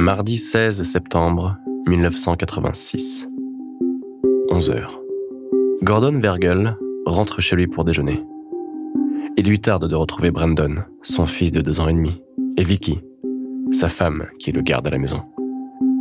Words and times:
Mardi 0.00 0.38
16 0.38 0.82
septembre 0.82 1.58
1986. 1.86 3.28
11 4.50 4.70
heures. 4.70 4.98
Gordon 5.82 6.18
Vergel 6.18 6.78
rentre 7.04 7.42
chez 7.42 7.54
lui 7.54 7.66
pour 7.66 7.84
déjeuner. 7.84 8.24
Il 9.36 9.46
lui 9.46 9.60
tarde 9.60 9.90
de 9.90 9.94
retrouver 9.94 10.30
Brandon, 10.30 10.84
son 11.02 11.26
fils 11.26 11.52
de 11.52 11.60
deux 11.60 11.80
ans 11.80 11.88
et 11.88 11.92
demi, 11.92 12.22
et 12.56 12.64
Vicky, 12.64 13.00
sa 13.72 13.90
femme 13.90 14.24
qui 14.38 14.52
le 14.52 14.62
garde 14.62 14.86
à 14.86 14.90
la 14.90 14.96
maison. 14.96 15.20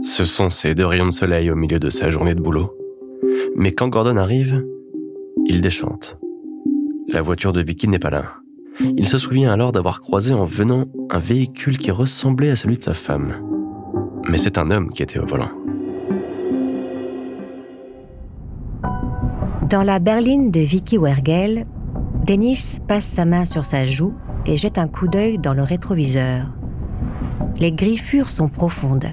Ce 0.02 0.24
sont 0.24 0.50
ces 0.50 0.76
deux 0.76 0.86
rayons 0.86 1.08
de 1.08 1.12
soleil 1.12 1.52
au 1.52 1.56
milieu 1.56 1.78
de 1.78 1.90
sa 1.90 2.10
journée 2.10 2.36
de 2.36 2.42
boulot. 2.42 2.74
Mais 3.58 3.74
quand 3.74 3.90
Gordon 3.90 4.16
arrive, 4.16 4.66
il 5.46 5.60
déchante. 5.60 6.18
La 7.10 7.22
voiture 7.22 7.52
de 7.52 7.62
Vicky 7.62 7.90
n'est 7.90 8.00
pas 8.00 8.12
là. 8.12 8.36
Il 8.80 9.10
se 9.10 9.18
souvient 9.18 9.52
alors 9.52 9.74
d'avoir 9.74 10.00
croisé 10.00 10.34
en 10.34 10.46
venant 10.46 10.86
un 11.10 11.20
véhicule 11.20 11.78
qui 11.78 11.92
ressemblait 11.92 12.52
à 12.52 12.56
celui 12.56 12.78
de 12.78 12.84
sa 12.84 12.94
femme. 12.94 13.49
Mais 14.30 14.38
c'est 14.38 14.60
un 14.60 14.70
homme 14.70 14.92
qui 14.92 15.02
était 15.02 15.18
au 15.18 15.26
volant. 15.26 15.50
Dans 19.68 19.82
la 19.82 19.98
berline 19.98 20.52
de 20.52 20.60
Vicky 20.60 20.98
Wergel, 21.00 21.66
Dennis 22.26 22.78
passe 22.88 23.06
sa 23.06 23.26
main 23.26 23.44
sur 23.44 23.66
sa 23.66 23.88
joue 23.88 24.14
et 24.46 24.56
jette 24.56 24.78
un 24.78 24.88
coup 24.88 25.08
d'œil 25.08 25.40
dans 25.40 25.56
le 25.56 25.64
rétroviseur. 25.64 26.46
Les 27.58 27.72
griffures 27.72 28.30
sont 28.30 28.50
profondes. 28.50 29.12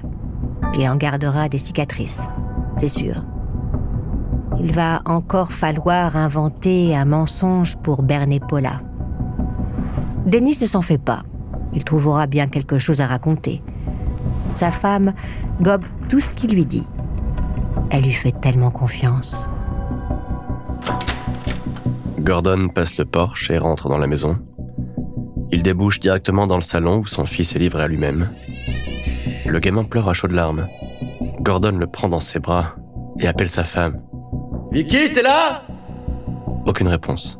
Il 0.77 0.87
en 0.87 0.95
gardera 0.95 1.49
des 1.49 1.57
cicatrices, 1.57 2.27
c'est 2.77 2.87
sûr. 2.87 3.23
Il 4.59 4.71
va 4.71 5.01
encore 5.05 5.51
falloir 5.51 6.15
inventer 6.15 6.95
un 6.95 7.05
mensonge 7.05 7.75
pour 7.77 8.03
berner 8.03 8.39
Paula. 8.39 8.81
Denis 10.27 10.57
ne 10.61 10.67
s'en 10.67 10.83
fait 10.83 10.97
pas. 10.99 11.23
Il 11.73 11.83
trouvera 11.83 12.27
bien 12.27 12.47
quelque 12.47 12.77
chose 12.77 13.01
à 13.01 13.07
raconter. 13.07 13.63
Sa 14.57 14.71
femme 14.71 15.13
gobe 15.61 15.85
tout 16.09 16.19
ce 16.19 16.33
qu'il 16.33 16.55
lui 16.55 16.65
dit. 16.65 16.87
Elle 17.91 18.01
lui 18.05 18.11
fait 18.11 18.31
tellement 18.31 18.71
confiance. 18.71 19.45
Gordon 22.17 22.67
passe 22.69 22.97
le 22.97 23.05
porche 23.05 23.51
et 23.51 23.59
rentre 23.59 23.87
dans 23.87 23.99
la 23.99 24.07
maison. 24.07 24.39
Il 25.51 25.61
débouche 25.61 25.99
directement 25.99 26.47
dans 26.47 26.55
le 26.55 26.63
salon 26.63 27.01
où 27.01 27.05
son 27.05 27.27
fils 27.27 27.55
est 27.55 27.59
livré 27.59 27.83
à 27.83 27.87
lui-même. 27.87 28.31
Le 29.45 29.59
gamin 29.59 29.83
pleure 29.83 30.09
à 30.09 30.13
chaudes 30.13 30.31
larmes. 30.31 30.65
Gordon 31.39 31.77
le 31.77 31.85
prend 31.85 32.09
dans 32.09 32.19
ses 32.19 32.39
bras 32.39 32.73
et 33.19 33.27
appelle 33.27 33.49
sa 33.49 33.63
femme. 33.63 34.01
Vicky, 34.71 35.11
t'es 35.13 35.21
là? 35.21 35.65
Aucune 36.65 36.87
réponse. 36.87 37.37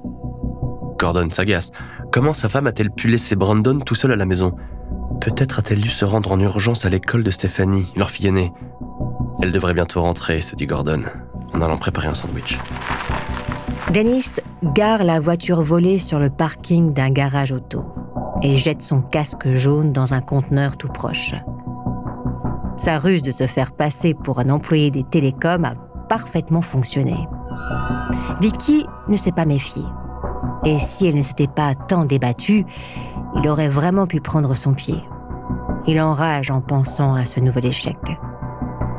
Gordon 0.99 1.31
s'agace. 1.31 1.71
Comment 2.11 2.33
sa 2.33 2.47
femme 2.47 2.67
a-t-elle 2.67 2.91
pu 2.91 3.07
laisser 3.07 3.35
Brandon 3.35 3.79
tout 3.79 3.95
seul 3.95 4.11
à 4.11 4.15
la 4.15 4.25
maison? 4.25 4.55
Peut-être 5.27 5.59
a-t-elle 5.59 5.81
dû 5.81 5.89
se 5.89 6.05
rendre 6.05 6.31
en 6.31 6.39
urgence 6.39 6.85
à 6.85 6.89
l'école 6.89 7.21
de 7.21 7.31
Stéphanie, 7.31 7.91
leur 7.97 8.09
fille 8.09 8.27
aînée. 8.27 8.53
Elle 9.41 9.51
devrait 9.51 9.73
bientôt 9.73 10.01
rentrer, 10.01 10.39
se 10.39 10.55
dit 10.55 10.65
Gordon, 10.65 11.03
en 11.53 11.59
allant 11.59 11.77
préparer 11.77 12.07
un 12.07 12.13
sandwich. 12.13 12.57
Dennis 13.93 14.39
gare 14.63 15.03
la 15.03 15.19
voiture 15.19 15.61
volée 15.61 15.99
sur 15.99 16.17
le 16.17 16.29
parking 16.29 16.93
d'un 16.93 17.09
garage 17.09 17.51
auto 17.51 17.83
et 18.41 18.55
jette 18.55 18.81
son 18.81 19.01
casque 19.01 19.51
jaune 19.51 19.91
dans 19.91 20.13
un 20.13 20.21
conteneur 20.21 20.77
tout 20.77 20.87
proche. 20.87 21.35
Sa 22.77 22.97
ruse 22.97 23.21
de 23.21 23.31
se 23.31 23.47
faire 23.47 23.73
passer 23.73 24.13
pour 24.13 24.39
un 24.39 24.49
employé 24.49 24.91
des 24.91 25.03
télécoms 25.03 25.65
a 25.65 25.75
parfaitement 26.07 26.61
fonctionné. 26.61 27.27
Vicky 28.39 28.85
ne 29.09 29.17
s'est 29.17 29.33
pas 29.33 29.45
méfiée. 29.45 29.83
Et 30.63 30.79
si 30.79 31.05
elle 31.05 31.17
ne 31.17 31.21
s'était 31.21 31.47
pas 31.47 31.75
tant 31.75 32.05
débattue, 32.05 32.63
il 33.35 33.49
aurait 33.49 33.67
vraiment 33.67 34.07
pu 34.07 34.21
prendre 34.21 34.55
son 34.55 34.73
pied. 34.73 35.03
Il 35.89 36.01
enrage 36.01 36.51
en 36.51 36.59
pensant 36.59 37.15
à 37.15 37.23
ce 37.23 37.39
nouvel 37.39 37.65
échec. 37.65 37.97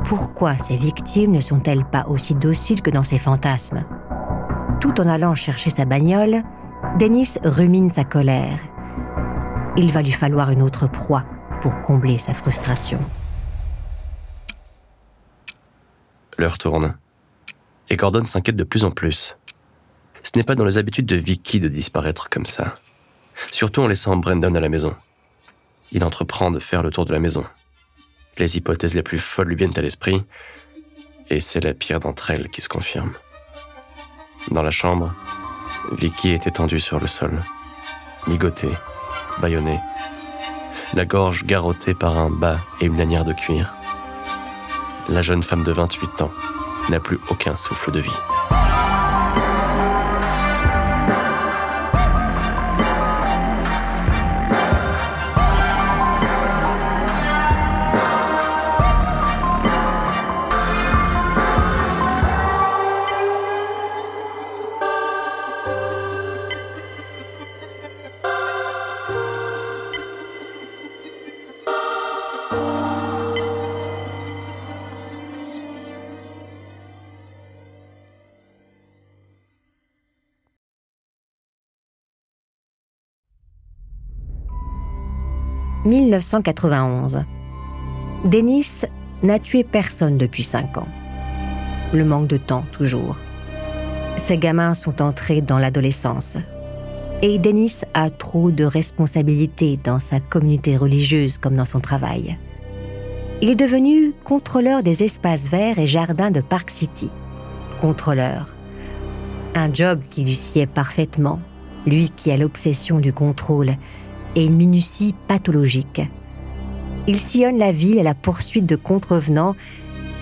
Pourquoi 0.05 0.57
ces 0.57 0.77
victimes 0.77 1.33
ne 1.33 1.41
sont-elles 1.43 1.85
pas 1.85 2.07
aussi 2.07 2.35
dociles 2.35 2.81
que 2.81 2.89
dans 2.89 3.05
ses 3.05 3.19
fantasmes? 3.19 3.85
Tout 4.81 4.99
en 4.99 5.07
allant 5.07 5.35
chercher 5.35 5.69
sa 5.69 5.85
bagnole, 5.85 6.43
Dennis 6.99 7.37
rumine 7.45 7.91
sa 7.91 8.05
colère. 8.05 8.59
Il 9.77 9.93
va 9.93 10.01
lui 10.01 10.13
falloir 10.13 10.51
une 10.51 10.63
autre 10.63 10.87
proie 10.87 11.25
pour 11.61 11.81
combler 11.83 12.19
sa 12.19 12.33
frustration. 12.33 13.01
L'heure 16.39 16.57
tourne. 16.57 16.97
Et 17.91 17.97
Gordon 17.97 18.25
s'inquiète 18.25 18.57
de 18.57 18.65
plus 18.65 18.85
en 18.85 18.93
plus. 18.93 19.37
Ce 20.23 20.31
n'est 20.37 20.45
pas 20.45 20.55
dans 20.55 20.65
les 20.65 20.79
habitudes 20.79 21.07
de 21.07 21.17
Vicky 21.17 21.61
de 21.61 21.69
disparaître 21.69 22.31
comme 22.31 22.47
ça. 22.47 22.77
Surtout 23.51 23.83
en 23.83 23.89
laissant 23.89 24.17
Brandon 24.17 24.55
à 24.55 24.61
la 24.61 24.69
maison. 24.69 24.95
Il 25.93 26.05
entreprend 26.05 26.51
de 26.51 26.59
faire 26.59 26.83
le 26.83 26.91
tour 26.91 27.05
de 27.05 27.13
la 27.13 27.21
maison. 27.21 27.45
Les 28.39 28.57
hypothèses 28.57 28.95
les 28.95 29.03
plus 29.03 29.19
folles 29.19 29.49
lui 29.49 29.57
viennent 29.57 29.77
à 29.77 29.83
l'esprit, 29.83 30.23
et 31.31 31.41
c'est 31.41 31.61
la 31.61 31.75
pire 31.75 32.01
d'entre 32.01 32.31
elles 32.31 32.49
qui 32.49 32.61
se 32.61 32.69
confirme. 32.69 33.13
Dans 34.51 34.63
la 34.63 34.71
chambre, 34.71 35.15
Vicky 35.93 36.31
est 36.31 36.47
étendue 36.47 36.81
sur 36.81 37.01
le 37.01 37.07
sol, 37.07 37.43
ligotée, 38.27 38.73
bâillonnée, 39.41 39.81
la 40.95 41.05
gorge 41.05 41.45
garrottée 41.45 41.95
par 41.95 42.17
un 42.17 42.31
bas 42.31 42.59
et 42.81 42.87
une 42.87 42.97
lanière 42.97 43.25
de 43.25 43.33
cuir 43.33 43.75
la 45.09 45.23
jeune 45.23 45.43
femme 45.43 45.65
de 45.65 45.73
28 45.73 46.23
ans 46.23 46.31
n'a 46.91 47.01
plus 47.01 47.19
aucun 47.31 47.57
souffle 47.57 47.91
de 47.93 48.01
vie. 48.01 48.11
1991. 85.85 87.25
Denis 88.25 88.83
n'a 89.23 89.39
tué 89.39 89.63
personne 89.63 90.19
depuis 90.19 90.43
cinq 90.43 90.77
ans. 90.77 90.89
Le 91.93 92.05
manque 92.05 92.27
de 92.27 92.37
temps, 92.37 92.65
toujours. 92.73 93.17
Ses 94.17 94.39
gamins 94.39 94.75
sont 94.75 95.01
entrés 95.01 95.41
dans 95.41 95.59
l'adolescence. 95.59 96.37
Et 97.23 97.39
Denis 97.39 97.81
a 97.95 98.11
trop 98.11 98.51
de 98.51 98.65
responsabilités 98.65 99.79
dans 99.83 100.01
sa 100.01 100.21
communauté 100.21 100.77
religieuse 100.77 101.39
comme 101.39 101.57
dans 101.57 101.65
son 101.65 101.81
travail. 101.81 102.37
Il 103.41 103.49
est 103.49 103.57
devenu 103.57 104.13
contrôleur 104.25 104.83
des 104.83 105.05
espaces 105.05 105.49
verts 105.49 105.79
et 105.79 105.87
jardins 105.87 106.33
de 106.33 106.41
Park 106.41 106.71
City. 106.71 107.11
Contrôleur. 107.81 108.55
Un 109.55 109.73
job 109.73 110.01
qui 110.11 110.25
lui 110.25 110.35
sied 110.35 110.67
parfaitement, 110.67 111.39
lui 111.87 112.11
qui 112.11 112.33
a 112.33 112.37
l'obsession 112.37 112.99
du 112.99 113.13
contrôle 113.13 113.77
et 114.39 114.47
une 114.47 114.55
minutie 114.55 115.15
pathologique. 115.27 116.01
Il 117.09 117.17
sillonne 117.17 117.59
la 117.59 117.73
ville 117.73 117.99
à 117.99 118.05
la 118.05 118.15
poursuite 118.15 118.67
de 118.67 118.77
contrevenants 118.77 119.57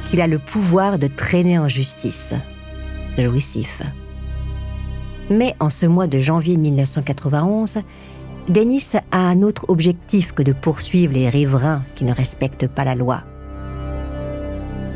qu'il 0.09 0.23
a 0.23 0.27
le 0.27 0.39
pouvoir 0.39 0.99
de 0.99 1.07
traîner 1.07 1.59
en 1.59 1.69
justice. 1.69 2.33
Jouissif. 3.19 3.83
Mais 5.29 5.55
en 5.61 5.69
ce 5.69 5.85
mois 5.85 6.07
de 6.07 6.19
janvier 6.19 6.57
1991, 6.57 7.81
Dennis 8.49 8.93
a 9.11 9.19
un 9.19 9.43
autre 9.43 9.67
objectif 9.69 10.33
que 10.33 10.43
de 10.43 10.53
poursuivre 10.53 11.13
les 11.13 11.29
riverains 11.29 11.83
qui 11.95 12.05
ne 12.05 12.15
respectent 12.15 12.69
pas 12.69 12.85
la 12.85 12.95
loi. 12.95 13.23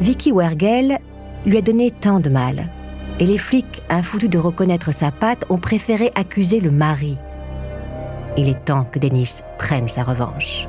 Vicky 0.01 0.33
Wergel 0.33 0.99
lui 1.45 1.59
a 1.59 1.63
donné 1.63 1.91
tant 1.91 2.21
de 2.21 2.31
mal, 2.31 2.71
et 3.19 3.27
les 3.27 3.39
flics, 3.39 3.83
infoutus 3.91 4.31
de 4.31 4.39
reconnaître 4.39 4.95
sa 4.95 5.11
patte, 5.11 5.45
ont 5.51 5.59
préféré 5.59 6.11
accuser 6.15 6.61
le 6.61 6.71
mari 6.71 7.19
il 8.37 8.49
est 8.49 8.65
temps 8.65 8.85
que 8.85 8.99
Dennis 8.99 9.41
prenne 9.59 9.89
sa 9.89 10.03
revanche. 10.03 10.69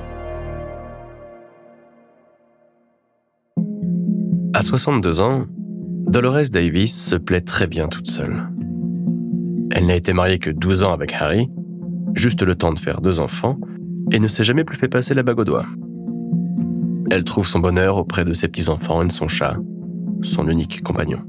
À 4.54 4.62
62 4.62 5.22
ans, 5.22 5.46
Dolores 6.08 6.50
Davis 6.52 6.94
se 6.94 7.16
plaît 7.16 7.42
très 7.42 7.68
bien 7.68 7.88
toute 7.88 8.10
seule. 8.10 8.50
Elle 9.72 9.86
n'a 9.86 9.96
été 9.96 10.14
mariée 10.14 10.40
que 10.40 10.50
12 10.50 10.84
ans 10.84 10.94
avec 10.94 11.14
Harry, 11.14 11.50
juste 12.14 12.44
le 12.44 12.56
temps 12.56 12.74
de 12.74 12.80
faire 12.80 13.00
deux 13.00 13.20
enfants, 13.20 13.58
et 14.12 14.20
ne 14.20 14.28
s'est 14.28 14.44
jamais 14.44 14.66
plus 14.66 14.78
fait 14.78 14.90
passer 14.90 15.14
la 15.14 15.24
bague 15.24 15.40
au 15.40 15.46
doigt. 15.46 15.66
Elle 17.10 17.24
trouve 17.24 17.48
son 17.48 17.60
bonheur 17.60 17.98
auprès 17.98 18.26
de 18.26 18.34
ses 18.34 18.50
petits-enfants 18.50 19.02
et 19.02 19.08
de 19.08 19.12
son 19.12 19.28
chat, 19.28 19.56
son 20.22 20.48
unique 20.50 20.82
compagnon. 20.84 21.20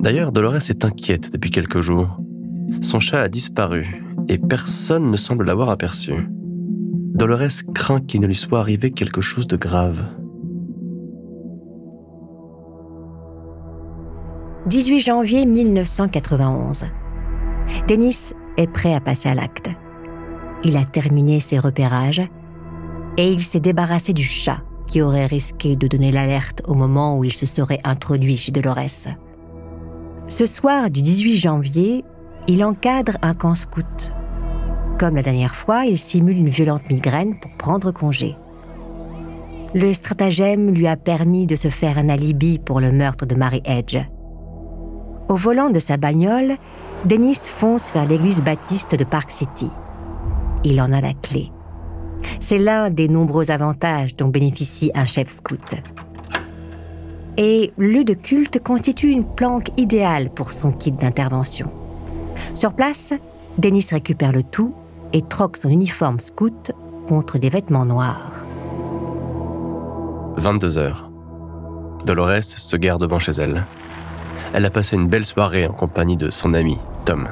D'ailleurs, 0.00 0.32
Dolores 0.32 0.68
est 0.68 0.84
inquiète 0.84 1.32
depuis 1.32 1.50
quelques 1.50 1.80
jours. 1.80 2.18
Son 2.80 2.98
chat 2.98 3.20
a 3.20 3.28
disparu 3.28 4.01
et 4.28 4.38
personne 4.38 5.10
ne 5.10 5.16
semble 5.16 5.44
l'avoir 5.44 5.70
aperçu. 5.70 6.14
Dolores 7.14 7.64
craint 7.74 8.00
qu'il 8.00 8.20
ne 8.20 8.26
lui 8.26 8.34
soit 8.34 8.60
arrivé 8.60 8.90
quelque 8.90 9.20
chose 9.20 9.46
de 9.46 9.56
grave. 9.56 10.02
18 14.66 15.00
janvier 15.00 15.44
1991. 15.44 16.86
Dennis 17.88 18.32
est 18.56 18.66
prêt 18.66 18.94
à 18.94 19.00
passer 19.00 19.28
à 19.28 19.34
l'acte. 19.34 19.70
Il 20.64 20.76
a 20.76 20.84
terminé 20.84 21.40
ses 21.40 21.58
repérages 21.58 22.22
et 23.16 23.30
il 23.30 23.42
s'est 23.42 23.60
débarrassé 23.60 24.12
du 24.12 24.22
chat 24.22 24.62
qui 24.86 25.02
aurait 25.02 25.26
risqué 25.26 25.74
de 25.74 25.86
donner 25.86 26.12
l'alerte 26.12 26.62
au 26.66 26.74
moment 26.74 27.18
où 27.18 27.24
il 27.24 27.32
se 27.32 27.46
serait 27.46 27.80
introduit 27.84 28.36
chez 28.36 28.52
Dolores. 28.52 29.08
Ce 30.28 30.46
soir 30.46 30.90
du 30.90 31.02
18 31.02 31.36
janvier, 31.36 32.04
il 32.48 32.64
encadre 32.64 33.16
un 33.22 33.34
camp 33.34 33.54
scout. 33.54 34.12
Comme 34.98 35.16
la 35.16 35.22
dernière 35.22 35.54
fois, 35.54 35.84
il 35.84 35.98
simule 35.98 36.38
une 36.38 36.48
violente 36.48 36.88
migraine 36.90 37.38
pour 37.40 37.52
prendre 37.52 37.92
congé. 37.92 38.36
Le 39.74 39.92
stratagème 39.94 40.72
lui 40.74 40.86
a 40.86 40.96
permis 40.96 41.46
de 41.46 41.56
se 41.56 41.68
faire 41.68 41.98
un 41.98 42.08
alibi 42.08 42.58
pour 42.58 42.80
le 42.80 42.92
meurtre 42.92 43.26
de 43.26 43.34
Mary 43.34 43.62
Edge. 43.64 43.98
Au 45.28 45.34
volant 45.34 45.70
de 45.70 45.80
sa 45.80 45.96
bagnole, 45.96 46.56
Dennis 47.04 47.38
fonce 47.46 47.92
vers 47.92 48.06
l'église 48.06 48.42
baptiste 48.42 48.94
de 48.94 49.04
Park 49.04 49.30
City. 49.30 49.70
Il 50.62 50.80
en 50.80 50.92
a 50.92 51.00
la 51.00 51.14
clé. 51.14 51.50
C'est 52.38 52.58
l'un 52.58 52.90
des 52.90 53.08
nombreux 53.08 53.50
avantages 53.50 54.14
dont 54.14 54.28
bénéficie 54.28 54.90
un 54.94 55.06
chef 55.06 55.28
scout. 55.28 55.74
Et 57.38 57.72
le 57.78 58.04
de 58.04 58.14
culte 58.14 58.62
constitue 58.62 59.10
une 59.10 59.24
planque 59.24 59.70
idéale 59.78 60.28
pour 60.30 60.52
son 60.52 60.70
kit 60.70 60.92
d'intervention. 60.92 61.81
Sur 62.54 62.74
place, 62.74 63.14
Dennis 63.58 63.88
récupère 63.90 64.32
le 64.32 64.42
tout 64.42 64.74
et 65.12 65.22
troque 65.22 65.56
son 65.56 65.68
uniforme 65.68 66.20
scout 66.20 66.72
contre 67.08 67.38
des 67.38 67.48
vêtements 67.48 67.84
noirs. 67.84 68.46
22 70.36 70.78
heures. 70.78 71.10
Dolores 72.06 72.42
se 72.42 72.76
gare 72.76 72.98
devant 72.98 73.18
chez 73.18 73.32
elle. 73.32 73.64
Elle 74.54 74.64
a 74.64 74.70
passé 74.70 74.96
une 74.96 75.08
belle 75.08 75.24
soirée 75.24 75.66
en 75.66 75.72
compagnie 75.72 76.16
de 76.16 76.30
son 76.30 76.52
ami, 76.54 76.78
Tom. 77.04 77.28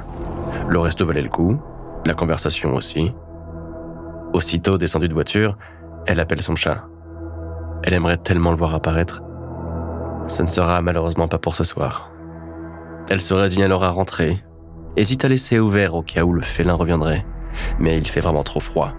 Le 0.69 0.79
resto 0.79 1.05
valait 1.07 1.23
le 1.23 1.29
coup, 1.29 1.59
la 2.07 2.15
conversation 2.15 2.75
aussi. 2.75 3.13
Aussitôt 4.33 4.79
descendue 4.79 5.09
de 5.09 5.15
voiture, 5.15 5.57
elle 6.07 6.21
appelle 6.21 6.43
son 6.43 6.55
chat. 6.55 6.85
Elle 7.83 7.95
aimerait 7.95 8.19
tellement 8.19 8.51
le 8.51 8.57
voir 8.57 8.75
apparaître. 8.75 9.23
Ce 10.27 10.43
ne 10.43 10.49
sera 10.49 10.81
malheureusement 10.83 11.29
pas 11.29 11.39
pour 11.39 11.57
ce 11.57 11.65
soir. 11.65 12.11
Elle 13.09 13.21
se 13.21 13.35
résigne 13.35 13.65
alors 13.65 13.83
à 13.83 13.91
rentrer, 13.91 14.43
hésite 14.97 15.25
à 15.25 15.29
laisser 15.29 15.59
ouvert 15.59 15.95
au 15.95 16.03
cas 16.03 16.25
où 16.25 16.33
le 16.33 16.43
félin 16.43 16.75
reviendrait, 16.75 17.25
mais 17.79 17.97
il 17.99 18.07
fait 18.07 18.21
vraiment 18.21 18.43
trop 18.43 18.61
froid. 18.61 18.93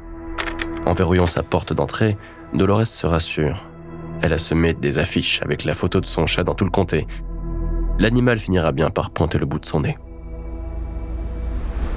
En 0.86 0.94
verrouillant 0.94 1.26
sa 1.26 1.44
porte 1.44 1.74
d'entrée, 1.74 2.18
Dolores 2.54 2.88
se 2.88 3.06
rassure. 3.06 3.66
Elle 4.22 4.34
a 4.34 4.38
semé 4.38 4.74
des 4.74 5.00
affiches 5.00 5.42
avec 5.42 5.64
la 5.64 5.74
photo 5.74 6.00
de 6.00 6.06
son 6.06 6.26
chat 6.28 6.44
dans 6.44 6.56
tout 6.56 6.66
le 6.66 6.72
comté. 6.72 7.08
L'animal 8.00 8.40
finira 8.40 8.72
bien 8.72 8.90
par 8.90 9.12
pointer 9.12 9.38
le 9.38 9.46
bout 9.46 9.60
de 9.60 9.66
son 9.66 9.82
nez. 9.82 9.98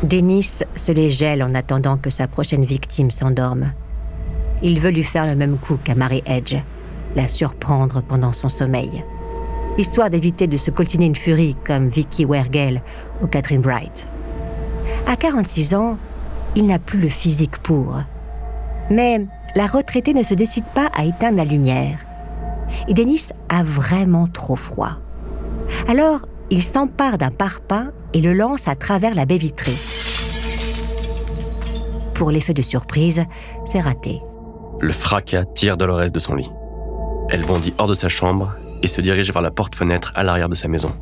Dennis 0.03 0.65
se 0.75 0.93
les 0.93 1.09
gèle 1.09 1.43
en 1.43 1.55
attendant 1.55 1.97
que 1.97 2.11
sa 2.11 2.29
prochaine 2.29 2.65
victime 2.65 3.11
s'endorme. 3.11 3.73
Il 4.63 4.79
veut 4.79 4.91
lui 4.91 5.05
faire 5.05 5.27
le 5.27 5.35
même 5.35 5.57
coup 5.57 5.79
qu'à 5.83 5.95
Mary 5.95 6.23
Edge, 6.27 6.57
la 7.17 7.29
surprendre 7.29 8.03
pendant 8.03 8.33
son 8.33 8.49
sommeil, 8.49 9.03
histoire 9.79 10.11
d'éviter 10.11 10.47
de 10.47 10.57
se 10.57 10.71
coltiner 10.71 11.07
une 11.07 11.17
furie 11.17 11.57
comme 11.67 11.89
Vicky 11.89 12.25
Wergel 12.27 12.83
ou 13.25 13.27
Catherine 13.27 13.61
Bright. 13.61 14.07
À 15.09 15.17
46 15.17 15.75
ans, 15.75 15.99
il 16.55 16.67
n'a 16.67 16.79
plus 16.79 17.01
le 17.01 17.09
physique 17.09 17.59
pour. 17.59 17.97
Mais 18.91 19.27
la 19.57 19.67
retraitée 19.67 20.15
ne 20.15 20.23
se 20.23 20.35
décide 20.35 20.67
pas 20.75 20.89
à 20.97 21.05
éteindre 21.05 21.39
la 21.39 21.45
lumière. 21.45 22.05
Et 22.87 22.95
Dennis 22.95 23.31
a 23.49 23.63
vraiment 23.65 24.29
trop 24.29 24.57
froid. 24.57 24.99
Alors, 25.89 26.27
il 26.51 26.63
s'empare 26.63 27.19
d'un 27.19 27.31
parpaing 27.31 27.91
et 28.13 28.21
le 28.21 28.33
lance 28.33 28.69
à 28.69 28.75
travers 28.75 29.15
la 29.15 29.27
baie 29.27 29.39
vitrée. 29.39 29.77
Pour 32.15 32.31
l'effet 32.31 32.55
de 32.55 32.63
surprise, 32.63 33.25
c'est 33.67 33.81
raté. 33.81 34.21
Le 34.81 34.93
fracas 34.93 35.45
tire 35.55 35.77
Dolores 35.77 36.13
de 36.13 36.19
son 36.19 36.35
lit. 36.35 36.51
Elle 37.31 37.45
bondit 37.45 37.73
hors 37.79 37.89
de 37.89 37.95
sa 37.95 38.09
chambre 38.09 38.53
et 38.83 38.89
se 38.89 39.01
dirige 39.01 39.33
vers 39.33 39.43
la 39.43 39.51
porte-fenêtre 39.51 40.13
à 40.15 40.23
l'arrière 40.23 40.49
de 40.49 40.55
sa 40.55 40.69
maison. 40.69 40.93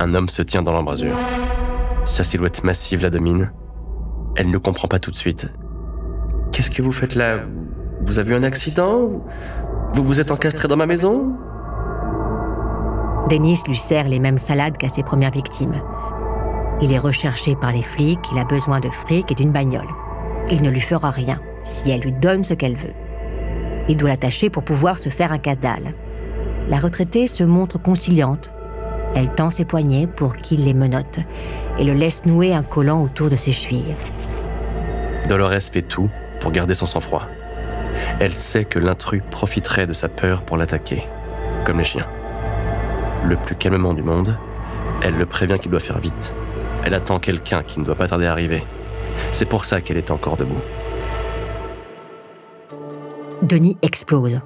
Un 0.00 0.14
homme 0.14 0.28
se 0.28 0.42
tient 0.42 0.62
dans 0.62 0.72
l'embrasure. 0.72 1.16
Sa 2.04 2.22
silhouette 2.22 2.62
massive 2.62 3.02
la 3.02 3.10
domine. 3.10 3.52
Elle 4.36 4.50
ne 4.50 4.58
comprend 4.58 4.86
pas 4.86 5.00
tout 5.00 5.10
de 5.10 5.16
suite. 5.16 5.48
Qu'est-ce 6.52 6.70
que 6.70 6.82
vous 6.82 6.92
faites 6.92 7.16
là? 7.16 7.38
Vous 8.06 8.18
avez 8.20 8.32
eu 8.32 8.34
un 8.36 8.44
accident? 8.44 9.10
Vous 9.92 10.04
vous 10.04 10.20
êtes 10.20 10.30
encastré 10.30 10.68
dans 10.68 10.76
ma 10.76 10.86
maison? 10.86 11.32
Dennis 13.28 13.62
lui 13.66 13.76
sert 13.76 14.08
les 14.08 14.20
mêmes 14.20 14.38
salades 14.38 14.76
qu'à 14.76 14.88
ses 14.88 15.02
premières 15.02 15.32
victimes. 15.32 15.82
Il 16.80 16.92
est 16.92 16.98
recherché 16.98 17.56
par 17.56 17.72
les 17.72 17.82
flics, 17.82 18.30
il 18.32 18.38
a 18.38 18.44
besoin 18.44 18.78
de 18.78 18.88
fric 18.88 19.32
et 19.32 19.34
d'une 19.34 19.50
bagnole. 19.50 19.88
Il 20.48 20.62
ne 20.62 20.70
lui 20.70 20.80
fera 20.80 21.10
rien 21.10 21.40
si 21.64 21.90
elle 21.90 22.02
lui 22.02 22.12
donne 22.12 22.44
ce 22.44 22.54
qu'elle 22.54 22.76
veut. 22.76 22.94
Il 23.88 23.96
doit 23.96 24.10
l'attacher 24.10 24.48
pour 24.48 24.62
pouvoir 24.62 24.98
se 24.98 25.08
faire 25.08 25.32
un 25.32 25.38
cadale. 25.38 25.94
La 26.68 26.78
retraitée 26.78 27.26
se 27.26 27.42
montre 27.42 27.82
conciliante. 27.82 28.52
Elle 29.14 29.34
tend 29.34 29.50
ses 29.50 29.64
poignets 29.64 30.06
pour 30.06 30.36
qu'il 30.36 30.64
les 30.64 30.74
menotte 30.74 31.20
et 31.78 31.84
le 31.84 31.92
laisse 31.92 32.26
nouer 32.26 32.54
un 32.54 32.62
collant 32.62 33.02
autour 33.02 33.30
de 33.30 33.36
ses 33.36 33.52
chevilles. 33.52 33.94
Dolores 35.28 35.62
fait 35.72 35.82
tout 35.82 36.08
pour 36.40 36.52
garder 36.52 36.74
son 36.74 36.86
sang-froid. 36.86 37.26
Elle 38.20 38.34
sait 38.34 38.64
que 38.64 38.78
l'intrus 38.78 39.22
profiterait 39.30 39.86
de 39.86 39.92
sa 39.92 40.08
peur 40.08 40.42
pour 40.42 40.56
l'attaquer, 40.56 41.04
comme 41.64 41.78
les 41.78 41.84
chiens. 41.84 42.06
Le 43.24 43.36
plus 43.36 43.56
calmement 43.56 43.94
du 43.94 44.02
monde, 44.02 44.36
elle 45.02 45.16
le 45.16 45.26
prévient 45.26 45.58
qu'il 45.60 45.70
doit 45.70 45.80
faire 45.80 45.98
vite. 45.98 46.34
Elle 46.84 46.94
attend 46.94 47.18
quelqu'un 47.18 47.62
qui 47.62 47.80
ne 47.80 47.84
doit 47.84 47.96
pas 47.96 48.08
tarder 48.08 48.26
à 48.26 48.32
arriver. 48.32 48.64
C'est 49.32 49.46
pour 49.46 49.64
ça 49.64 49.80
qu'elle 49.80 49.96
est 49.96 50.10
encore 50.10 50.36
debout. 50.36 50.60
Denis 53.42 53.76
explose. 53.82 54.40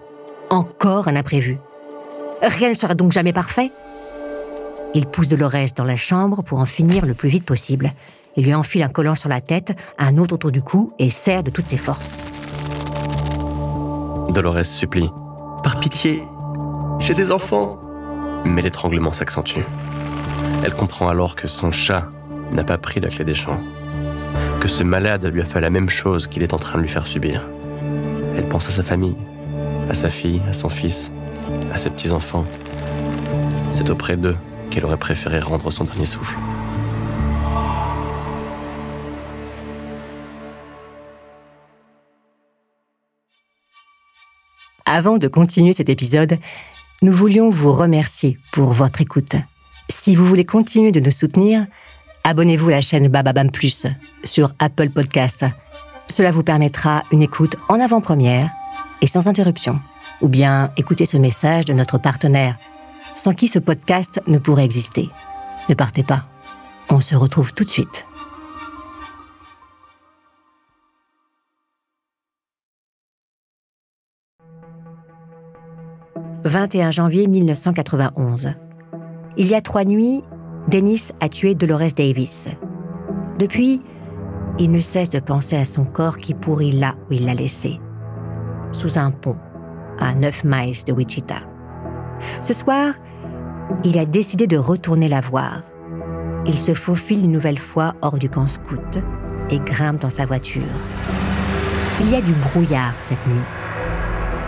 Encore 0.50 1.08
un 1.08 1.16
imprévu. 1.16 1.58
Rien 2.42 2.70
ne 2.70 2.74
sera 2.74 2.94
donc 2.94 3.12
jamais 3.12 3.32
parfait. 3.32 3.70
Il 4.94 5.06
pousse 5.06 5.28
Dolores 5.28 5.72
dans 5.74 5.84
la 5.84 5.96
chambre 5.96 6.42
pour 6.44 6.58
en 6.58 6.66
finir 6.66 7.06
le 7.06 7.14
plus 7.14 7.30
vite 7.30 7.44
possible. 7.44 7.92
Il 8.36 8.44
lui 8.44 8.54
enfile 8.54 8.82
un 8.82 8.88
collant 8.88 9.14
sur 9.14 9.30
la 9.30 9.40
tête, 9.40 9.74
un 9.98 10.18
autre 10.18 10.34
autour 10.34 10.50
du 10.50 10.62
cou 10.62 10.92
et 10.98 11.08
serre 11.08 11.42
de 11.42 11.50
toutes 11.50 11.68
ses 11.68 11.78
forces. 11.78 12.26
Dolores 14.28 14.66
supplie. 14.66 15.08
Par 15.64 15.78
pitié, 15.78 16.22
j'ai 16.98 17.14
des 17.14 17.32
enfants. 17.32 17.80
Mais 18.44 18.60
l'étranglement 18.60 19.12
s'accentue. 19.12 19.60
Elle 20.62 20.74
comprend 20.74 21.08
alors 21.08 21.36
que 21.36 21.48
son 21.48 21.70
chat 21.70 22.08
n'a 22.54 22.64
pas 22.64 22.76
pris 22.76 23.00
la 23.00 23.08
clé 23.08 23.24
des 23.24 23.34
champs. 23.34 23.60
Que 24.60 24.68
ce 24.68 24.82
malade 24.82 25.24
lui 25.24 25.40
a 25.40 25.46
fait 25.46 25.60
la 25.60 25.70
même 25.70 25.88
chose 25.88 26.26
qu'il 26.26 26.42
est 26.42 26.52
en 26.52 26.58
train 26.58 26.76
de 26.76 26.82
lui 26.82 26.90
faire 26.90 27.06
subir. 27.06 27.48
Elle 28.36 28.48
pense 28.48 28.68
à 28.68 28.70
sa 28.70 28.82
famille, 28.82 29.16
à 29.88 29.94
sa 29.94 30.08
fille, 30.08 30.42
à 30.48 30.52
son 30.52 30.68
fils, 30.68 31.10
à 31.70 31.78
ses 31.78 31.88
petits-enfants. 31.88 32.44
C'est 33.70 33.88
auprès 33.88 34.16
d'eux 34.16 34.34
qu'elle 34.72 34.84
aurait 34.84 34.96
préféré 34.96 35.38
rendre 35.38 35.70
son 35.70 35.84
dernier 35.84 36.06
souffle. 36.06 36.34
Avant 44.86 45.18
de 45.18 45.28
continuer 45.28 45.72
cet 45.72 45.88
épisode, 45.88 46.38
nous 47.02 47.12
voulions 47.12 47.50
vous 47.50 47.72
remercier 47.72 48.38
pour 48.52 48.72
votre 48.72 49.00
écoute. 49.00 49.36
Si 49.88 50.14
vous 50.14 50.24
voulez 50.24 50.44
continuer 50.44 50.92
de 50.92 51.00
nous 51.00 51.10
soutenir, 51.10 51.66
abonnez-vous 52.24 52.68
à 52.68 52.72
la 52.72 52.80
chaîne 52.80 53.08
Bababam 53.08 53.50
Plus 53.50 53.86
sur 54.24 54.52
Apple 54.58 54.90
Podcast. 54.90 55.44
Cela 56.08 56.30
vous 56.30 56.42
permettra 56.42 57.04
une 57.10 57.22
écoute 57.22 57.56
en 57.68 57.80
avant-première 57.80 58.50
et 59.00 59.06
sans 59.06 59.28
interruption. 59.28 59.80
Ou 60.20 60.28
bien 60.28 60.72
écoutez 60.76 61.06
ce 61.06 61.16
message 61.16 61.64
de 61.64 61.72
notre 61.72 61.98
partenaire, 61.98 62.56
sans 63.14 63.32
qui 63.32 63.48
ce 63.48 63.58
podcast 63.58 64.20
ne 64.26 64.38
pourrait 64.38 64.64
exister. 64.64 65.10
Ne 65.68 65.74
partez 65.74 66.02
pas. 66.02 66.24
On 66.90 67.00
se 67.00 67.14
retrouve 67.14 67.52
tout 67.52 67.64
de 67.64 67.70
suite. 67.70 68.06
21 76.44 76.90
janvier 76.90 77.28
1991. 77.28 78.54
Il 79.36 79.46
y 79.46 79.54
a 79.54 79.60
trois 79.60 79.84
nuits, 79.84 80.22
Dennis 80.68 81.12
a 81.20 81.28
tué 81.28 81.54
Dolores 81.54 81.94
Davis. 81.96 82.48
Depuis, 83.38 83.80
il 84.58 84.70
ne 84.70 84.80
cesse 84.80 85.08
de 85.08 85.20
penser 85.20 85.56
à 85.56 85.64
son 85.64 85.84
corps 85.84 86.18
qui 86.18 86.34
pourrit 86.34 86.72
là 86.72 86.94
où 87.08 87.12
il 87.12 87.26
l'a 87.26 87.34
laissé, 87.34 87.80
sous 88.72 88.98
un 88.98 89.10
pont, 89.10 89.36
à 89.98 90.14
9 90.14 90.44
miles 90.44 90.84
de 90.84 90.92
Wichita. 90.92 91.51
Ce 92.40 92.52
soir, 92.52 92.94
il 93.84 93.98
a 93.98 94.04
décidé 94.04 94.46
de 94.46 94.56
retourner 94.56 95.08
la 95.08 95.20
voir. 95.20 95.62
Il 96.46 96.58
se 96.58 96.74
faufile 96.74 97.24
une 97.24 97.32
nouvelle 97.32 97.58
fois 97.58 97.94
hors 98.02 98.18
du 98.18 98.28
camp 98.28 98.48
scout 98.48 98.98
et 99.50 99.58
grimpe 99.58 100.00
dans 100.00 100.10
sa 100.10 100.26
voiture. 100.26 100.62
Il 102.00 102.10
y 102.10 102.16
a 102.16 102.20
du 102.20 102.32
brouillard 102.32 102.94
cette 103.00 103.24
nuit. 103.26 103.44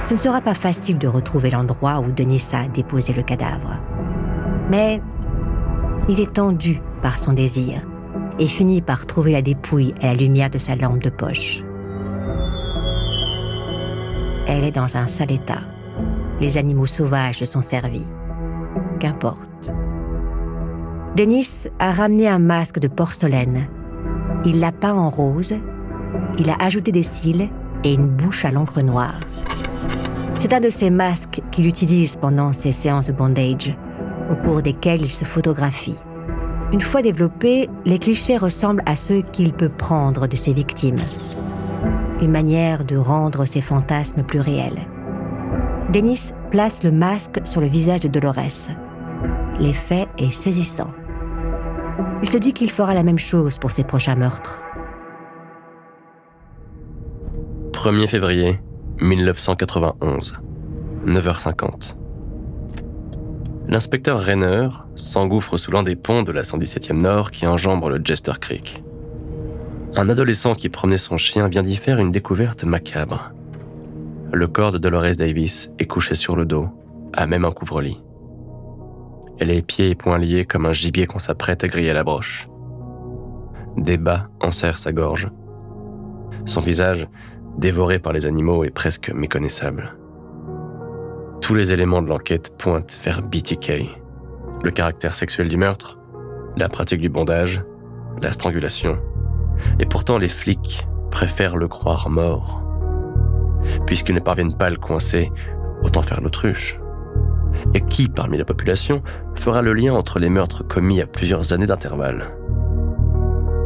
Ce 0.05 0.15
ne 0.15 0.19
sera 0.19 0.41
pas 0.41 0.55
facile 0.55 0.99
de 0.99 1.09
retrouver 1.09 1.51
l'endroit 1.51 2.01
où 2.01 2.11
Denis 2.11 2.45
a 2.53 2.69
déposé 2.69 3.13
le 3.13 3.23
cadavre. 3.23 3.79
Mais 4.71 5.01
il 6.09 6.21
est 6.21 6.35
tendu 6.35 6.81
par 7.01 7.19
son 7.19 7.33
désir 7.33 7.81
et 8.39 8.47
finit 8.47 8.83
par 8.83 9.07
trouver 9.07 9.33
la 9.33 9.43
dépouille 9.43 9.95
à 10.03 10.09
la 10.09 10.15
lumière 10.15 10.51
de 10.51 10.59
sa 10.59 10.75
lampe 10.75 11.03
de 11.03 11.11
poche. 11.11 11.63
Elle 14.47 14.65
est 14.65 14.73
dans 14.73 14.97
un 14.97 15.07
sale 15.07 15.33
état. 15.33 15.61
Les 16.45 16.59
animaux 16.59 16.85
sauvages 16.85 17.39
se 17.39 17.47
sont 17.47 17.63
servis. 17.63 18.05
Qu'importe. 19.01 19.73
Denis 21.17 21.69
a 21.79 21.91
ramené 21.91 22.29
un 22.29 22.39
masque 22.39 22.79
de 22.81 22.87
porcelaine. 22.87 23.67
Il 24.45 24.61
l'a 24.61 24.71
peint 24.71 24.93
en 24.93 25.09
rose. 25.09 25.55
Il 26.39 26.51
a 26.51 26.57
ajouté 26.61 26.93
des 26.93 27.03
cils 27.03 27.49
et 27.83 27.95
une 27.95 28.09
bouche 28.09 28.45
à 28.45 28.51
l'encre 28.51 28.83
noire. 28.83 29.19
C'est 30.37 30.53
un 30.53 30.61
de 30.61 30.69
ces 30.69 30.91
masques 30.91 31.41
qu'il 31.51 31.67
utilise 31.67 32.17
pendant 32.17 32.53
ses 32.53 32.73
séances 32.73 33.07
de 33.07 33.13
bondage, 33.13 33.75
au 34.31 34.37
cours 34.37 34.61
desquelles 34.61 35.01
il 35.01 35.09
se 35.09 35.25
photographie. 35.25 35.99
Une 36.75 36.83
fois 36.83 37.01
développés, 37.01 37.71
les 37.87 37.99
clichés 37.99 38.37
ressemblent 38.37 38.83
à 38.85 38.97
ceux 38.97 39.23
qu'il 39.23 39.55
peut 39.55 39.71
prendre 39.71 40.27
de 40.27 40.37
ses 40.37 40.53
victimes. 40.53 41.01
Une 42.21 42.33
manière 42.33 42.85
de 42.85 42.99
rendre 42.99 43.47
ses 43.47 43.63
fantasmes 43.63 44.25
plus 44.25 44.41
réels. 44.41 44.87
Denis 45.95 46.33
place 46.51 46.83
le 46.83 46.91
masque 46.91 47.39
sur 47.45 47.61
le 47.61 47.69
visage 47.69 48.01
de 48.01 48.09
Dolores. 48.09 48.69
L'effet 49.61 50.09
est 50.19 50.33
saisissant. 50.33 50.91
Il 52.21 52.29
se 52.29 52.37
dit 52.37 52.53
qu'il 52.53 52.69
fera 52.69 52.95
la 52.95 53.05
même 53.05 53.21
chose 53.21 53.59
pour 53.59 53.71
ses 53.71 53.85
prochains 53.85 54.17
meurtres. 54.17 54.61
1er 57.71 58.09
février 58.09 58.59
1991, 59.03 60.41
9h50. 61.07 61.95
L'inspecteur 63.69 64.21
Renner 64.21 64.71
s'engouffre 64.97 65.57
sous 65.57 65.71
l'un 65.71 65.85
des 65.85 65.95
ponts 65.95 66.25
de 66.25 66.33
la 66.33 66.43
117e 66.43 67.03
Nord 67.03 67.31
qui 67.31 67.47
enjambre 67.47 67.89
le 67.89 68.01
Jester 68.03 68.33
Creek. 68.41 68.83
Un 69.95 70.09
adolescent 70.09 70.57
qui 70.57 70.71
promenait 70.71 70.97
son 70.97 71.19
chien 71.19 71.47
vient 71.47 71.63
d'y 71.63 71.77
faire 71.77 72.01
une 72.01 72.11
découverte 72.11 72.65
macabre. 72.65 73.31
Le 74.35 74.49
corps 74.49 74.73
de 74.73 74.79
Dolores 74.79 75.15
Davis 75.17 75.71
est 75.79 75.87
couché 75.87 76.17
sur 76.17 76.35
le 76.35 76.45
dos, 76.45 76.67
à 77.13 77.29
même 77.29 77.45
un 77.45 77.53
couvre-lit. 77.53 78.03
Elle 79.39 79.53
est 79.53 79.63
pieds 79.63 79.91
et 79.91 79.95
poings 79.95 80.19
liés 80.19 80.45
comme 80.45 80.67
un 80.67 80.73
gibier 80.73 81.07
qu'on 81.07 81.21
s'apprête 81.21 81.63
à 81.63 81.69
griller 81.69 81.93
la 81.93 82.03
broche. 82.03 82.49
Des 83.77 83.97
bas 83.97 84.27
enserrent 84.43 84.81
sa 84.81 84.91
gorge. 84.91 85.31
Son 86.47 86.61
visage, 86.61 87.07
dévoré 87.59 88.01
par 88.01 88.13
les 88.13 88.27
animaux, 88.27 88.65
est 88.65 88.71
presque 88.71 89.09
méconnaissable. 89.11 89.95
Tous 91.41 91.55
les 91.55 91.73
éléments 91.73 92.03
de 92.03 92.09
l'enquête 92.09 92.59
pointent 92.59 92.99
vers 93.05 93.23
BTK. 93.23 93.85
Le 94.65 94.71
caractère 94.73 95.15
sexuel 95.15 95.49
du 95.49 95.57
meurtre, 95.57 96.01
la 96.57 96.69
pratique 96.69 97.01
du 97.01 97.09
bondage, 97.09 97.63
la 98.21 98.33
strangulation. 98.33 98.99
Et 99.79 99.87
pourtant, 99.87 100.19
les 100.19 100.29
flics 100.29 100.89
préfèrent 101.13 101.57
le 101.57 101.69
croire 101.69 102.11
mort. 102.11 102.65
Puisqu'ils 103.87 104.15
ne 104.15 104.21
parviennent 104.21 104.57
pas 104.57 104.67
à 104.67 104.71
le 104.71 104.77
coincer, 104.77 105.31
autant 105.83 106.03
faire 106.03 106.21
l'autruche. 106.21 106.79
Et 107.75 107.81
qui, 107.81 108.09
parmi 108.09 108.39
la 108.39 108.45
population, 108.45 109.03
fera 109.35 109.63
le 109.63 109.73
lien 109.73 109.95
entre 109.95 110.19
les 110.19 110.29
meurtres 110.29 110.67
commis 110.67 111.01
à 111.01 111.07
plusieurs 111.07 111.53
années 111.53 111.67
d'intervalle? 111.67 112.31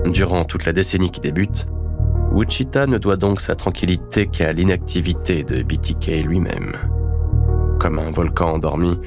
Durant 0.07 0.45
toute 0.45 0.65
la 0.65 0.73
décennie 0.73 1.11
qui 1.11 1.21
débute, 1.21 1.67
Wichita 2.33 2.87
ne 2.87 2.99
doit 2.99 3.17
donc 3.17 3.41
sa 3.41 3.55
tranquillité 3.55 4.27
qu'à 4.27 4.53
l'inactivité 4.53 5.45
de 5.45 5.63
BTK 5.63 6.25
lui-même. 6.25 6.77
Comme 7.79 7.99
un 7.99 8.11
volcan 8.11 8.55
endormi, 8.55 8.99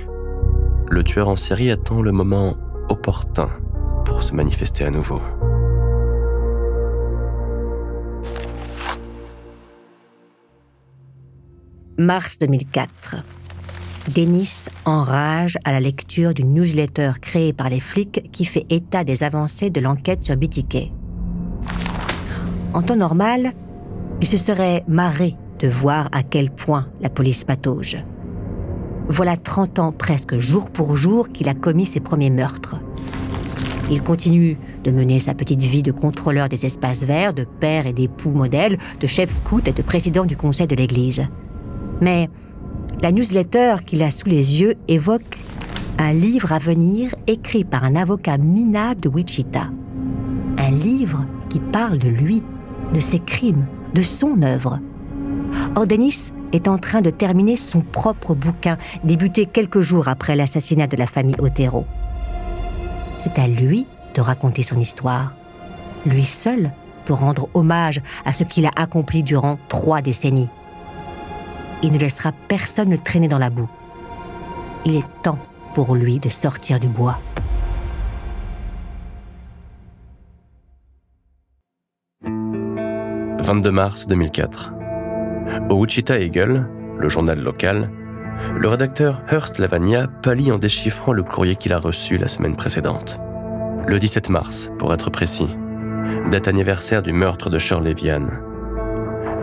le 0.90 1.04
tueur 1.04 1.30
en 1.30 1.36
série 1.36 1.72
attend 1.72 2.02
le 2.02 2.12
moment 2.12 2.58
opportun 2.90 3.50
pour 4.06 4.24
se 4.24 4.34
manifester 4.34 4.84
à 4.84 4.90
nouveau. 4.90 5.22
Mars 12.02 12.40
2004. 12.40 13.18
Dennis 14.10 14.70
enrage 14.86 15.60
à 15.64 15.72
la 15.72 15.80
lecture 15.80 16.34
d'une 16.34 16.52
newsletter 16.52 17.12
créée 17.22 17.54
par 17.54 17.70
les 17.70 17.80
flics 17.80 18.28
qui 18.32 18.46
fait 18.46 18.66
état 18.72 19.04
des 19.04 19.22
avancées 19.22 19.70
de 19.70 19.80
l'enquête 19.80 20.24
sur 20.24 20.36
BTK. 20.36 20.92
En 22.74 22.82
temps 22.82 22.96
normal, 22.96 23.52
il 24.20 24.28
se 24.28 24.38
serait 24.38 24.84
marré 24.88 25.36
de 25.60 25.68
voir 25.68 26.10
à 26.12 26.24
quel 26.24 26.50
point 26.50 26.88
la 27.02 27.10
police 27.10 27.44
patauge. 27.44 28.04
Voilà 29.08 29.38
30 29.38 29.78
ans 29.78 29.92
presque 29.92 30.40
jour 30.40 30.72
pour 30.72 30.96
jour 30.96 31.30
qu'il 31.30 31.50
a 31.50 31.54
commis 31.54 31.86
ses 31.86 32.00
premiers 32.00 32.32
meurtres. 32.32 32.78
Il 33.92 34.02
continue 34.02 34.58
de 34.84 34.90
mener 34.90 35.20
sa 35.20 35.36
petite 35.36 35.62
vie 35.62 35.84
de 35.84 35.92
contrôleur 35.92 36.50
des 36.50 36.66
espaces 36.66 37.04
verts, 37.04 37.36
de 37.36 37.44
père 37.44 37.86
et 37.86 37.94
d'époux 37.94 38.32
modèle, 38.32 38.80
de 39.00 39.06
chef 39.06 39.30
scout 39.30 39.68
et 39.68 39.74
de 39.74 39.82
président 39.84 40.26
du 40.26 40.36
conseil 40.36 40.66
de 40.66 40.76
l'Église. 40.76 41.28
Mais 42.02 42.30
la 43.02 43.12
newsletter 43.12 43.78
qu'il 43.86 44.04
a 44.04 44.12
sous 44.12 44.28
les 44.28 44.60
yeux 44.60 44.76
évoque 44.88 45.38
un 45.98 46.14
livre 46.14 46.52
à 46.52 46.58
venir 46.60 47.14
écrit 47.28 47.64
par 47.64 47.84
un 47.84 47.96
avocat 47.96 48.38
minable 48.38 49.02
de 49.02 49.10
Wichita. 49.10 49.70
Un 50.58 50.72
livre 50.72 51.26
qui 51.50 51.60
parle 51.60 52.00
de 52.00 52.10
lui, 52.10 52.44
de 52.94 53.00
ses 53.00 53.20
crimes, 53.20 53.68
de 53.94 54.02
son 54.02 54.42
œuvre. 54.42 54.80
Or, 55.76 55.86
Dennis 55.86 56.32
est 56.54 56.68
en 56.68 56.78
train 56.78 57.02
de 57.02 57.12
terminer 57.12 57.56
son 57.56 57.82
propre 57.82 58.34
bouquin, 58.34 58.78
débuté 59.04 59.46
quelques 59.46 59.82
jours 59.82 60.08
après 60.08 60.36
l'assassinat 60.36 60.88
de 60.88 60.98
la 60.98 61.08
famille 61.08 61.36
Otero. 61.40 61.86
C'est 63.18 63.38
à 63.38 63.48
lui 63.48 63.86
de 64.16 64.22
raconter 64.22 64.64
son 64.64 64.80
histoire. 64.80 65.36
Lui 66.06 66.24
seul 66.24 66.72
peut 67.06 67.14
rendre 67.14 67.48
hommage 67.54 68.02
à 68.26 68.34
ce 68.34 68.44
qu'il 68.44 68.66
a 68.66 68.72
accompli 68.76 69.24
durant 69.24 69.60
trois 69.70 70.02
décennies 70.02 70.50
il 71.84 71.92
ne 71.92 71.98
laissera 71.98 72.32
personne 72.48 72.98
traîner 72.98 73.28
dans 73.28 73.40
la 73.40 73.50
boue. 73.50 73.70
Il 74.86 74.96
est 74.96 75.06
temps 75.24 75.40
pour 75.74 75.96
lui 75.96 76.20
de 76.20 76.30
sortir 76.30 76.80
du 76.80 76.88
bois. 76.88 77.20
«22 83.44 83.72
mars 83.72 84.08
2004. 84.08 84.74
Au 85.70 85.76
Wichita 85.76 86.20
Eagle, 86.20 86.68
le 86.98 87.10
journal 87.10 87.40
local, 87.40 87.90
le 88.56 88.68
rédacteur 88.68 89.24
Hurst 89.32 89.60
Lavagna 89.60 90.08
pâlit 90.08 90.52
en 90.52 90.58
déchiffrant 90.58 91.14
le 91.14 91.24
courrier 91.24 91.56
qu'il 91.56 91.74
a 91.74 91.80
reçu 91.80 92.18
la 92.18 92.28
semaine 92.28 92.56
précédente. 92.56 93.20
Le 93.88 94.00
17 94.00 94.30
mars, 94.30 94.70
pour 94.80 94.94
être 94.94 95.10
précis, 95.10 95.50
date 96.30 96.48
anniversaire 96.48 97.02
du 97.02 97.14
meurtre 97.14 97.50
de 97.50 97.58
Shirley 97.58 97.94
Vian, 97.94 98.28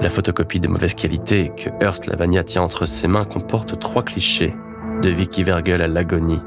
la 0.01 0.09
photocopie 0.09 0.61
de 0.61 0.69
mauvaise 0.69 0.95
qualité 0.95 1.51
que 1.57 1.71
Hearst 1.83 2.07
Lavagna 2.07 2.45
tient 2.45 2.63
entre 2.63 2.87
ses 2.87 3.09
mains 3.09 3.25
comporte 3.25 3.79
trois 3.79 4.05
clichés 4.05 4.55
de 5.03 5.11
Vicky 5.11 5.43
Vergel 5.43 5.83
à 5.83 5.89
l'agonie 5.89 6.41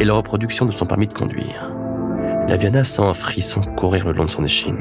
et 0.00 0.04
la 0.04 0.14
reproduction 0.14 0.64
de 0.64 0.72
son 0.72 0.86
permis 0.86 1.08
de 1.08 1.12
conduire. 1.12 1.72
Laviana 2.48 2.84
sent 2.84 3.02
un 3.02 3.14
frisson 3.14 3.60
courir 3.76 4.06
le 4.06 4.12
long 4.12 4.24
de 4.24 4.30
son 4.30 4.44
échine. 4.44 4.78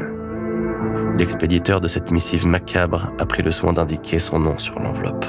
L'expéditeur 1.18 1.82
de 1.82 1.88
cette 1.88 2.12
missive 2.12 2.46
macabre 2.46 3.12
a 3.18 3.25
pris 3.25 3.42
le 3.42 3.51
soin 3.51 3.74
d'indiquer 3.74 4.20
son 4.20 4.39
nom 4.39 4.58
sur 4.58 4.80
l'enveloppe. 4.80 5.25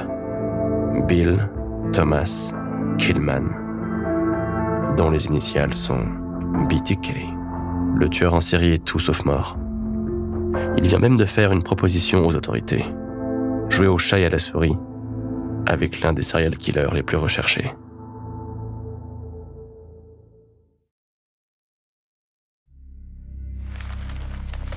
Bill 1.07 1.49
Thomas 1.91 2.51
Killman, 2.97 3.49
dont 4.95 5.09
les 5.09 5.25
initiales 5.25 5.73
sont 5.73 6.01
BTK. 6.69 7.13
Le 7.95 8.09
tueur 8.09 8.35
en 8.35 8.41
série 8.41 8.73
est 8.73 8.85
tout 8.85 8.99
sauf 8.99 9.25
mort. 9.25 9.57
Il 10.77 10.87
vient 10.87 10.99
même 10.99 11.17
de 11.17 11.25
faire 11.25 11.51
une 11.51 11.63
proposition 11.63 12.25
aux 12.25 12.35
autorités. 12.35 12.85
Jouer 13.69 13.87
au 13.87 13.97
chat 13.97 14.19
et 14.19 14.25
à 14.25 14.29
la 14.29 14.39
souris 14.39 14.75
avec 15.69 16.01
l'un 16.01 16.13
des 16.13 16.23
serial 16.23 16.57
killers 16.57 16.89
les 16.93 17.03
plus 17.03 17.17
recherchés. 17.17 17.71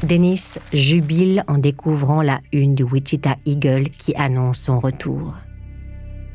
Dennis 0.03 0.59
jubile 0.73 1.45
en 1.47 1.59
découvrant 1.59 2.23
la 2.23 2.41
une 2.53 2.75
du 2.75 2.83
Wichita 2.83 3.37
Eagle 3.47 3.89
qui 3.89 4.15
annonce 4.17 4.59
son 4.59 4.81
retour. 4.81 5.37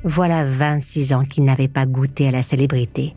Voilà 0.03 0.45
26 0.45 1.13
ans 1.13 1.25
qu'il 1.25 1.43
n'avait 1.43 1.67
pas 1.67 1.85
goûté 1.85 2.29
à 2.29 2.31
la 2.31 2.43
célébrité, 2.43 3.13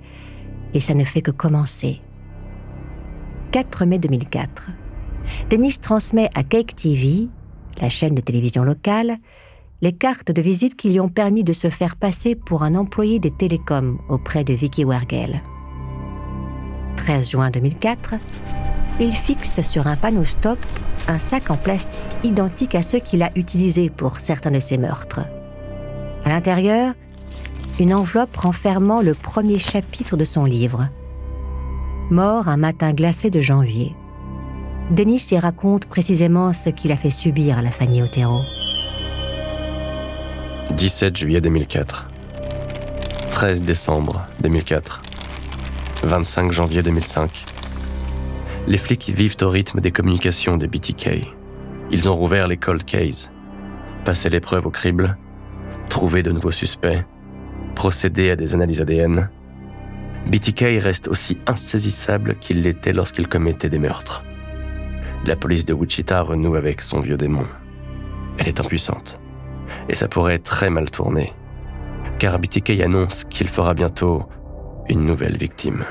et 0.74 0.80
ça 0.80 0.94
ne 0.94 1.04
fait 1.04 1.22
que 1.22 1.30
commencer. 1.30 2.00
4 3.52 3.84
mai 3.84 3.98
2004. 3.98 4.70
Dennis 5.48 5.78
transmet 5.80 6.30
à 6.34 6.42
Cake 6.42 6.74
TV, 6.74 7.28
la 7.80 7.88
chaîne 7.88 8.14
de 8.14 8.20
télévision 8.20 8.62
locale, 8.62 9.16
les 9.82 9.92
cartes 9.92 10.30
de 10.30 10.42
visite 10.42 10.76
qui 10.76 10.90
lui 10.90 11.00
ont 11.00 11.08
permis 11.08 11.44
de 11.44 11.52
se 11.52 11.70
faire 11.70 11.96
passer 11.96 12.34
pour 12.34 12.62
un 12.62 12.74
employé 12.74 13.18
des 13.18 13.30
télécoms 13.30 13.98
auprès 14.08 14.44
de 14.44 14.52
Vicky 14.52 14.84
Wergel. 14.84 15.42
13 16.96 17.30
juin 17.30 17.50
2004, 17.50 18.14
il 19.00 19.12
fixe 19.12 19.62
sur 19.62 19.86
un 19.86 19.96
panneau 19.96 20.24
stop 20.24 20.58
un 21.08 21.18
sac 21.18 21.50
en 21.50 21.56
plastique 21.56 22.06
identique 22.24 22.74
à 22.74 22.82
ceux 22.82 22.98
qu'il 22.98 23.22
a 23.22 23.30
utilisés 23.34 23.90
pour 23.90 24.20
certains 24.20 24.50
de 24.50 24.60
ses 24.60 24.78
meurtres. 24.78 25.20
À 26.24 26.28
l'intérieur, 26.28 26.94
une 27.78 27.94
enveloppe 27.94 28.36
renfermant 28.36 29.00
le 29.00 29.14
premier 29.14 29.58
chapitre 29.58 30.16
de 30.16 30.24
son 30.24 30.44
livre. 30.44 30.88
Mort 32.10 32.48
un 32.48 32.56
matin 32.56 32.92
glacé 32.92 33.30
de 33.30 33.40
janvier. 33.40 33.94
Denis 34.90 35.24
y 35.30 35.38
raconte 35.38 35.86
précisément 35.86 36.52
ce 36.52 36.68
qu'il 36.68 36.90
a 36.90 36.96
fait 36.96 37.10
subir 37.10 37.58
à 37.58 37.62
la 37.62 37.70
famille 37.70 38.02
Otero. 38.02 38.40
17 40.72 41.16
juillet 41.16 41.40
2004. 41.40 42.08
13 43.30 43.62
décembre 43.62 44.26
2004. 44.42 45.02
25 46.02 46.50
janvier 46.50 46.82
2005. 46.82 47.44
Les 48.66 48.78
flics 48.78 49.10
vivent 49.14 49.36
au 49.42 49.48
rythme 49.48 49.80
des 49.80 49.92
communications 49.92 50.56
de 50.56 50.66
BTK. 50.66 51.24
Ils 51.92 52.10
ont 52.10 52.16
rouvert 52.16 52.48
les 52.48 52.56
cold 52.56 52.84
cases, 52.84 53.30
passé 54.04 54.28
l'épreuve 54.28 54.66
au 54.66 54.70
crible, 54.70 55.16
trouvé 55.88 56.24
de 56.24 56.32
nouveaux 56.32 56.50
suspects, 56.50 57.04
procédé 57.76 58.32
à 58.32 58.36
des 58.36 58.56
analyses 58.56 58.80
ADN. 58.80 59.30
BTK 60.26 60.82
reste 60.82 61.06
aussi 61.06 61.38
insaisissable 61.46 62.38
qu'il 62.40 62.62
l'était 62.62 62.92
lorsqu'il 62.92 63.28
commettait 63.28 63.70
des 63.70 63.78
meurtres. 63.78 64.24
La 65.26 65.36
police 65.36 65.66
de 65.66 65.74
Wichita 65.74 66.22
renoue 66.22 66.54
avec 66.54 66.80
son 66.80 67.00
vieux 67.00 67.18
démon. 67.18 67.44
Elle 68.38 68.48
est 68.48 68.58
impuissante. 68.58 69.20
Et 69.88 69.94
ça 69.94 70.08
pourrait 70.08 70.38
très 70.38 70.70
mal 70.70 70.90
tourner. 70.90 71.34
Car 72.18 72.38
BTK 72.38 72.80
annonce 72.80 73.24
qu'il 73.24 73.48
fera 73.48 73.74
bientôt 73.74 74.24
une 74.88 75.04
nouvelle 75.04 75.36
victime. 75.36 75.84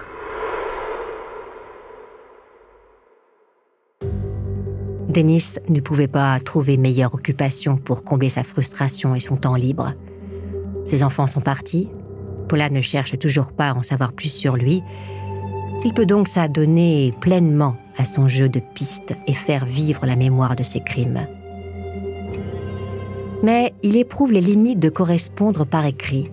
Denis 5.09 5.55
ne 5.69 5.79
pouvait 5.79 6.07
pas 6.07 6.39
trouver 6.39 6.77
meilleure 6.77 7.13
occupation 7.13 7.77
pour 7.77 8.03
combler 8.03 8.29
sa 8.29 8.43
frustration 8.43 9.13
et 9.13 9.19
son 9.19 9.37
temps 9.37 9.55
libre. 9.55 9.93
Ses 10.85 11.03
enfants 11.03 11.27
sont 11.27 11.41
partis. 11.41 11.89
Paula 12.47 12.69
ne 12.71 12.81
cherche 12.81 13.17
toujours 13.19 13.51
pas 13.51 13.69
à 13.69 13.73
en 13.75 13.83
savoir 13.83 14.13
plus 14.13 14.33
sur 14.33 14.55
lui. 14.55 14.81
Il 15.85 15.93
peut 15.93 16.07
donc 16.07 16.27
s'adonner 16.27 17.13
pleinement 17.21 17.77
à 17.99 18.05
son 18.05 18.27
jeu 18.27 18.49
de 18.49 18.59
pistes 18.59 19.15
et 19.27 19.33
faire 19.33 19.65
vivre 19.65 20.05
la 20.07 20.15
mémoire 20.15 20.55
de 20.55 20.63
ses 20.63 20.79
crimes. 20.79 21.27
Mais 23.43 23.73
il 23.83 23.97
éprouve 23.97 24.31
les 24.31 24.41
limites 24.41 24.79
de 24.79 24.89
correspondre 24.89 25.65
par 25.65 25.85
écrit. 25.85 26.31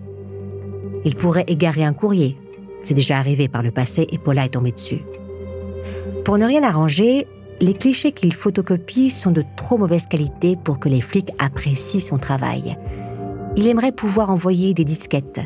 Il 1.05 1.17
pourrait 1.17 1.45
égarer 1.49 1.85
un 1.85 1.93
courrier. 1.93 2.37
C'est 2.83 2.95
déjà 2.95 3.19
arrivé 3.19 3.49
par 3.49 3.63
le 3.63 3.73
passé 3.73 4.07
et 4.11 4.19
Paula 4.19 4.45
est 4.45 4.51
tombée 4.51 4.73
dessus. 4.73 5.03
Pour 6.25 6.39
ne 6.39 6.47
rien 6.47 6.63
arranger, 6.63 7.27
les 7.61 7.75
clichés 7.75 8.13
qu'il 8.13 8.33
photocopie 8.33 9.11
sont 9.11 9.31
de 9.31 9.43
trop 9.57 9.77
mauvaise 9.77 10.07
qualité 10.07 10.57
pour 10.57 10.79
que 10.79 10.89
les 10.89 11.01
flics 11.01 11.33
apprécient 11.39 12.01
son 12.01 12.19
travail. 12.19 12.77
Il 13.57 13.67
aimerait 13.67 13.93
pouvoir 13.93 14.31
envoyer 14.31 14.73
des 14.73 14.85
disquettes. 14.85 15.41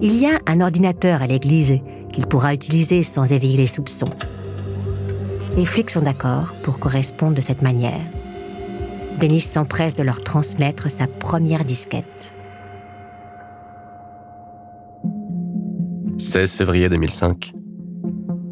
Il 0.00 0.16
y 0.16 0.26
a 0.26 0.38
un 0.46 0.60
ordinateur 0.60 1.22
à 1.22 1.26
l'église 1.26 1.78
qu'il 2.12 2.26
pourra 2.26 2.54
utiliser 2.54 3.02
sans 3.02 3.32
éveiller 3.32 3.56
les 3.56 3.66
soupçons. 3.66 4.06
Les 5.60 5.66
flics 5.66 5.90
sont 5.90 6.00
d'accord 6.00 6.54
pour 6.62 6.78
correspondre 6.78 7.34
de 7.34 7.42
cette 7.42 7.60
manière. 7.60 8.00
Denis 9.20 9.42
s'empresse 9.42 9.94
de 9.94 10.02
leur 10.02 10.24
transmettre 10.24 10.90
sa 10.90 11.06
première 11.06 11.66
disquette. 11.66 12.34
16 16.16 16.54
février 16.54 16.88
2005. 16.88 17.52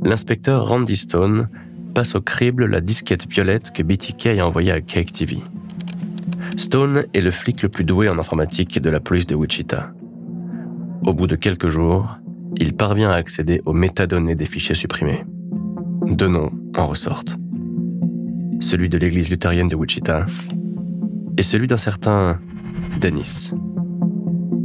L'inspecteur 0.04 0.68
Randy 0.68 0.96
Stone 0.96 1.48
passe 1.94 2.14
au 2.14 2.20
crible 2.20 2.66
la 2.66 2.82
disquette 2.82 3.26
violette 3.26 3.70
que 3.70 3.82
BTK 3.82 4.38
a 4.38 4.46
envoyée 4.46 4.72
à 4.72 4.82
Cake 4.82 5.12
TV. 5.12 5.38
Stone 6.58 7.06
est 7.14 7.22
le 7.22 7.30
flic 7.30 7.62
le 7.62 7.70
plus 7.70 7.84
doué 7.84 8.10
en 8.10 8.18
informatique 8.18 8.82
de 8.82 8.90
la 8.90 9.00
police 9.00 9.26
de 9.26 9.34
Wichita. 9.34 9.94
Au 11.06 11.14
bout 11.14 11.26
de 11.26 11.36
quelques 11.36 11.68
jours, 11.68 12.18
il 12.58 12.74
parvient 12.74 13.08
à 13.08 13.14
accéder 13.14 13.62
aux 13.64 13.72
métadonnées 13.72 14.34
des 14.34 14.44
fichiers 14.44 14.74
supprimés. 14.74 15.24
Deux 16.06 16.28
noms 16.28 16.50
en 16.76 16.86
ressortent. 16.86 17.36
Celui 18.60 18.88
de 18.88 18.98
l'église 18.98 19.30
luthérienne 19.30 19.68
de 19.68 19.76
Wichita 19.76 20.26
et 21.36 21.42
celui 21.42 21.66
d'un 21.66 21.76
certain 21.76 22.40
Dennis. 23.00 23.52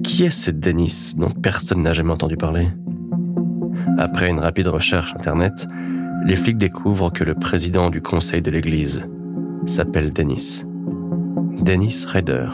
Qui 0.04 0.24
est 0.24 0.32
ce 0.32 0.52
Dennis 0.52 1.14
dont 1.18 1.32
personne 1.32 1.84
n'a 1.84 1.94
jamais 1.94 2.12
entendu 2.12 2.38
parler? 2.38 2.68
Après 3.98 4.30
une 4.30 4.40
rapide 4.40 4.68
recherche 4.68 5.14
Internet, 5.16 5.68
les 6.26 6.36
flics 6.36 6.58
découvrent 6.58 7.12
que 7.12 7.24
le 7.24 7.36
président 7.36 7.90
du 7.90 8.02
conseil 8.02 8.42
de 8.42 8.50
l'église 8.50 9.08
s'appelle 9.66 10.14
Dennis. 10.14 10.64
Dennis 11.62 12.06
Rader. 12.08 12.48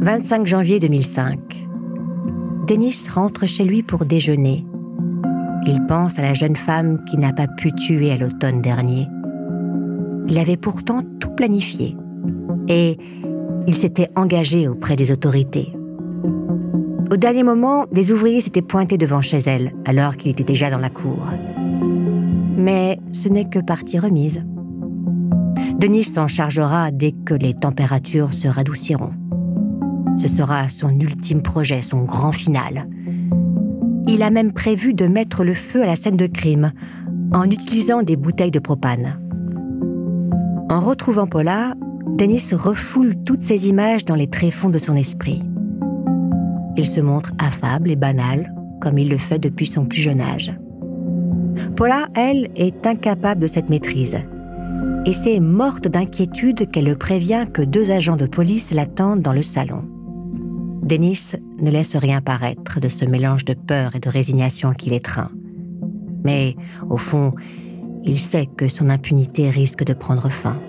25 0.00 0.46
janvier 0.46 0.80
2005. 0.80 1.68
Dennis 2.66 3.08
rentre 3.12 3.46
chez 3.46 3.64
lui 3.64 3.82
pour 3.82 4.04
déjeuner. 4.04 4.64
Il 5.66 5.84
pense 5.86 6.18
à 6.18 6.22
la 6.22 6.34
jeune 6.34 6.56
femme 6.56 7.04
qui 7.04 7.18
n'a 7.18 7.32
pas 7.32 7.46
pu 7.46 7.72
tuer 7.72 8.12
à 8.12 8.16
l'automne 8.16 8.62
dernier. 8.62 9.08
Il 10.28 10.38
avait 10.38 10.56
pourtant 10.56 11.02
tout 11.20 11.30
planifié. 11.30 11.96
Et 12.68 12.96
il 13.66 13.74
s'était 13.74 14.10
engagé 14.16 14.68
auprès 14.68 14.96
des 14.96 15.12
autorités. 15.12 15.72
Au 17.12 17.16
dernier 17.16 17.42
moment, 17.42 17.86
des 17.92 18.12
ouvriers 18.12 18.40
s'étaient 18.40 18.62
pointés 18.62 18.96
devant 18.96 19.20
chez 19.20 19.38
elle, 19.38 19.74
alors 19.84 20.16
qu'il 20.16 20.30
était 20.30 20.44
déjà 20.44 20.70
dans 20.70 20.78
la 20.78 20.90
cour. 20.90 21.32
Mais 22.56 22.98
ce 23.12 23.28
n'est 23.28 23.48
que 23.48 23.58
partie 23.58 23.98
remise. 23.98 24.44
Denis 25.78 26.04
s'en 26.04 26.28
chargera 26.28 26.90
dès 26.90 27.12
que 27.12 27.34
les 27.34 27.54
températures 27.54 28.32
se 28.32 28.48
radouciront. 28.48 29.12
Ce 30.16 30.28
sera 30.28 30.68
son 30.68 30.90
ultime 30.90 31.42
projet, 31.42 31.82
son 31.82 32.02
grand 32.02 32.32
final. 32.32 32.86
Il 34.12 34.24
a 34.24 34.30
même 34.30 34.52
prévu 34.52 34.92
de 34.92 35.06
mettre 35.06 35.44
le 35.44 35.54
feu 35.54 35.84
à 35.84 35.86
la 35.86 35.94
scène 35.94 36.16
de 36.16 36.26
crime 36.26 36.72
en 37.32 37.44
utilisant 37.44 38.02
des 38.02 38.16
bouteilles 38.16 38.50
de 38.50 38.58
propane. 38.58 39.20
En 40.68 40.80
retrouvant 40.80 41.28
Paula, 41.28 41.74
Denis 42.18 42.42
refoule 42.52 43.14
toutes 43.24 43.42
ces 43.42 43.68
images 43.68 44.04
dans 44.04 44.16
les 44.16 44.26
tréfonds 44.26 44.68
de 44.68 44.78
son 44.78 44.96
esprit. 44.96 45.44
Il 46.76 46.86
se 46.86 47.00
montre 47.00 47.30
affable 47.38 47.88
et 47.88 47.96
banal, 47.96 48.52
comme 48.80 48.98
il 48.98 49.08
le 49.08 49.16
fait 49.16 49.38
depuis 49.38 49.66
son 49.66 49.86
plus 49.86 50.00
jeune 50.00 50.20
âge. 50.20 50.52
Paula, 51.76 52.08
elle, 52.16 52.50
est 52.56 52.84
incapable 52.88 53.40
de 53.40 53.46
cette 53.46 53.70
maîtrise. 53.70 54.18
Et 55.06 55.12
c'est 55.12 55.38
morte 55.38 55.86
d'inquiétude 55.86 56.68
qu'elle 56.68 56.86
le 56.86 56.96
prévient 56.96 57.46
que 57.52 57.62
deux 57.62 57.92
agents 57.92 58.16
de 58.16 58.26
police 58.26 58.72
l'attendent 58.72 59.22
dans 59.22 59.32
le 59.32 59.42
salon. 59.42 59.84
Denis 60.82 61.34
ne 61.60 61.70
laisse 61.70 61.96
rien 61.96 62.20
paraître 62.20 62.80
de 62.80 62.88
ce 62.88 63.04
mélange 63.04 63.44
de 63.44 63.54
peur 63.54 63.94
et 63.94 64.00
de 64.00 64.08
résignation 64.08 64.72
qui 64.72 64.90
l'étreint. 64.90 65.30
Mais, 66.24 66.56
au 66.88 66.96
fond, 66.96 67.34
il 68.04 68.18
sait 68.18 68.46
que 68.46 68.68
son 68.68 68.90
impunité 68.90 69.50
risque 69.50 69.84
de 69.84 69.92
prendre 69.92 70.28
fin. 70.28 70.60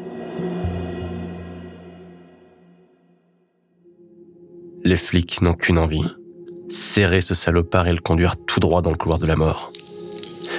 Les 4.84 4.96
flics 4.96 5.42
n'ont 5.42 5.54
qu'une 5.54 5.78
envie. 5.78 6.04
Serrer 6.70 7.22
ce 7.22 7.34
salopard 7.34 7.88
et 7.88 7.94
le 7.94 8.00
conduire 8.00 8.36
tout 8.46 8.60
droit 8.60 8.82
dans 8.82 8.92
le 8.92 8.98
couloir 8.98 9.20
de 9.20 9.28
la 9.28 9.36
mort. 9.36 9.72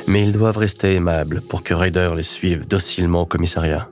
Mais 0.09 0.23
ils 0.23 0.33
doivent 0.33 0.59
rester 0.59 0.95
aimables 0.95 1.41
pour 1.41 1.63
que 1.63 1.75
Ryder 1.75 2.13
les 2.17 2.23
suive 2.23 2.67
docilement 2.67 3.23
au 3.23 3.27
commissariat. 3.27 3.89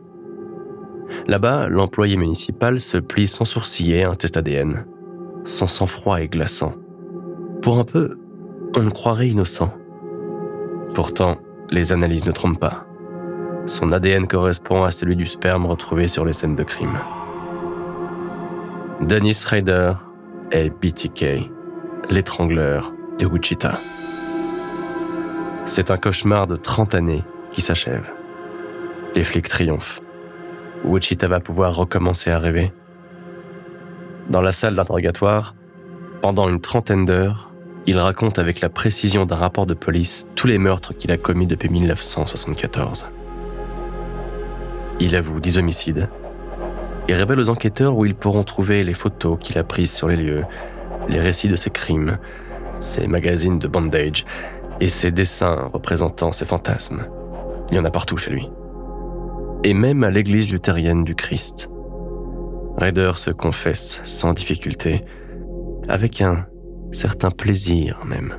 Là-bas, 1.27 1.69
l'employé 1.69 2.17
municipal 2.17 2.81
se 2.81 2.99
plie 2.99 3.27
sans 3.27 3.45
sourciller 3.45 4.05
à 4.05 4.11
un 4.11 4.15
test 4.15 4.37
ADN. 4.37 4.85
Son 5.45 5.67
sang-froid 5.67 6.21
est 6.21 6.29
glaçant. 6.29 6.75
Pour 7.63 7.79
un 7.79 7.85
peu, 7.85 8.19
on 8.77 8.81
le 8.81 8.91
croirait 8.91 9.29
innocent. 9.29 9.73
Pourtant, 10.95 11.39
les 11.71 11.93
analyses 11.93 12.25
ne 12.25 12.33
trompent 12.33 12.61
pas. 12.61 12.87
Son 13.67 13.93
ADN 13.93 14.27
correspond 14.27 14.85
à 14.85 14.91
celui 14.91 15.17
du 15.17 15.27
sperme 15.27 15.67
retrouvé 15.67 16.07
sur 16.07 16.25
les 16.25 16.33
scènes 16.33 16.57
de 16.57 16.65
crime. 16.65 16.99
Dennis 19.01 19.45
Ryder 19.47 19.93
est 20.51 20.71
BTK, 20.71 21.51
l'étrangleur 22.11 22.93
de 23.19 23.27
Wichita. 23.27 23.75
C'est 25.65 25.91
un 25.91 25.97
cauchemar 25.97 26.47
de 26.47 26.57
30 26.57 26.95
années 26.95 27.23
qui 27.53 27.61
s'achève. 27.61 28.05
Les 29.15 29.25
flics 29.25 29.49
triomphent. 29.49 30.01
Wichita 30.85 31.29
va 31.29 31.41
pouvoir 31.41 31.77
recommencer 31.77 32.31
à 32.31 32.39
rêver. 32.39 32.73
Dans 34.31 34.41
la 34.41 34.53
salle 34.53 34.77
d'interrogatoire, 34.77 35.57
pendant 36.23 36.49
une 36.49 36.61
trentaine 36.61 37.05
d'heures, 37.05 37.51
il 37.87 37.99
raconte 37.99 38.39
avec 38.39 38.61
la 38.61 38.69
précision 38.69 39.27
d'un 39.27 39.37
rapport 39.37 39.67
de 39.67 39.75
police 39.75 40.29
tous 40.37 40.47
les 40.47 40.59
meurtres 40.59 40.95
qu'il 40.95 41.11
a 41.11 41.17
commis 41.17 41.49
depuis 41.49 41.69
1974. 41.69 43.07
Il 45.01 45.17
avoue 45.17 45.41
10 45.41 45.59
homicides, 45.59 46.09
et 47.09 47.15
révèle 47.15 47.41
aux 47.41 47.49
enquêteurs 47.49 47.97
où 47.97 48.05
ils 48.05 48.15
pourront 48.15 48.45
trouver 48.45 48.85
les 48.85 48.95
photos 48.95 49.37
qu'il 49.41 49.59
a 49.59 49.65
prises 49.65 49.93
sur 49.93 50.07
les 50.07 50.17
lieux, 50.17 50.43
les 51.09 51.19
récits 51.19 51.49
de 51.49 51.57
ses 51.57 51.71
crimes, 51.71 52.19
ses 52.79 53.09
magazines 53.09 53.59
de 53.59 53.67
bandage 53.67 54.25
Et 54.81 54.89
ses 54.89 55.11
dessins 55.11 55.71
représentant 55.73 56.33
ses 56.33 56.47
fantasmes. 56.47 57.07
Il 57.71 57.77
y 57.77 57.81
en 57.81 57.85
a 57.85 57.91
partout 57.91 58.17
chez 58.17 58.31
lui. 58.31 58.49
Et 59.65 59.75
même 59.75 60.05
à 60.05 60.11
l'église 60.11 60.53
luthérienne 60.53 61.05
du 61.05 61.15
Christ. 61.15 61.70
Raider 62.79 63.13
se 63.17 63.31
confesse 63.31 64.01
sans 64.05 64.33
difficulté, 64.33 65.05
avec 65.89 66.21
un 66.23 66.47
certain 66.93 67.31
plaisir 67.31 68.05
même. 68.05 68.35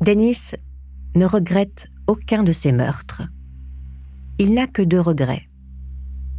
Dennis 0.00 0.52
ne 1.14 1.26
regrette 1.26 1.88
aucun 2.06 2.44
de 2.44 2.52
ses 2.52 2.72
meurtres. 2.72 3.22
Il 4.38 4.54
n'a 4.54 4.66
que 4.66 4.82
deux 4.82 5.00
regrets. 5.00 5.48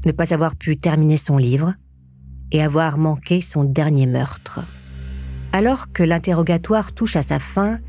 Ne 0.06 0.12
pas 0.12 0.34
avoir 0.34 0.56
pu 0.56 0.78
terminer 0.78 1.18
son 1.18 1.38
livre 1.38 1.74
et 2.52 2.62
avoir 2.62 2.98
manqué 2.98 3.42
son 3.42 3.64
dernier 3.64 4.06
meurtre. 4.06 4.62
Alors 5.52 5.92
que 5.92 6.04
l'interrogatoire 6.04 6.94
touche 6.94 7.16
à 7.16 7.24
sa 7.24 7.40
fin, 7.40 7.80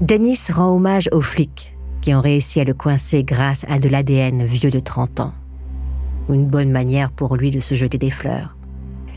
Dennis 0.00 0.50
rend 0.50 0.74
hommage 0.74 1.08
aux 1.12 1.20
flics 1.20 1.76
qui 2.00 2.14
ont 2.14 2.20
réussi 2.20 2.60
à 2.60 2.64
le 2.64 2.74
coincer 2.74 3.24
grâce 3.24 3.64
à 3.68 3.78
de 3.78 3.88
l'ADN 3.88 4.44
vieux 4.44 4.70
de 4.70 4.80
30 4.80 5.20
ans. 5.20 5.32
Une 6.28 6.46
bonne 6.46 6.70
manière 6.70 7.10
pour 7.10 7.36
lui 7.36 7.50
de 7.50 7.60
se 7.60 7.74
jeter 7.74 7.98
des 7.98 8.10
fleurs. 8.10 8.56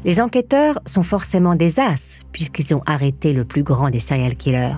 Les 0.04 0.20
enquêteurs 0.20 0.80
sont 0.86 1.04
forcément 1.04 1.56
des 1.56 1.80
as 1.80 2.24
puisqu'ils 2.32 2.76
ont 2.76 2.82
arrêté 2.86 3.32
le 3.34 3.46
plus 3.46 3.64
grand 3.64 3.90
des 3.90 4.00
serial 4.00 4.36
killers. 4.36 4.76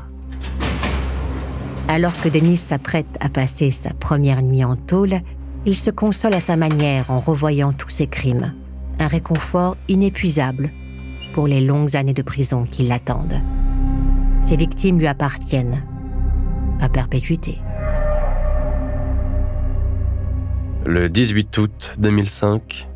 Alors 1.87 2.19
que 2.19 2.29
Denis 2.29 2.57
s'apprête 2.57 3.07
à 3.19 3.29
passer 3.29 3.71
sa 3.71 3.93
première 3.93 4.41
nuit 4.41 4.63
en 4.63 4.75
tôle, 4.75 5.21
il 5.65 5.75
se 5.75 5.91
console 5.91 6.35
à 6.35 6.39
sa 6.39 6.55
manière 6.55 7.09
en 7.09 7.19
revoyant 7.19 7.73
tous 7.73 7.89
ses 7.89 8.07
crimes. 8.07 8.53
Un 8.99 9.07
réconfort 9.07 9.77
inépuisable 9.87 10.69
pour 11.33 11.47
les 11.47 11.61
longues 11.61 11.95
années 11.95 12.13
de 12.13 12.21
prison 12.21 12.65
qui 12.69 12.83
l'attendent. 12.83 13.41
Ses 14.43 14.57
victimes 14.57 14.99
lui 14.99 15.07
appartiennent 15.07 15.83
à 16.79 16.89
perpétuité. 16.89 17.59
Le 20.87 21.09
18 21.09 21.57
août 21.57 21.95
2005, 21.97 22.87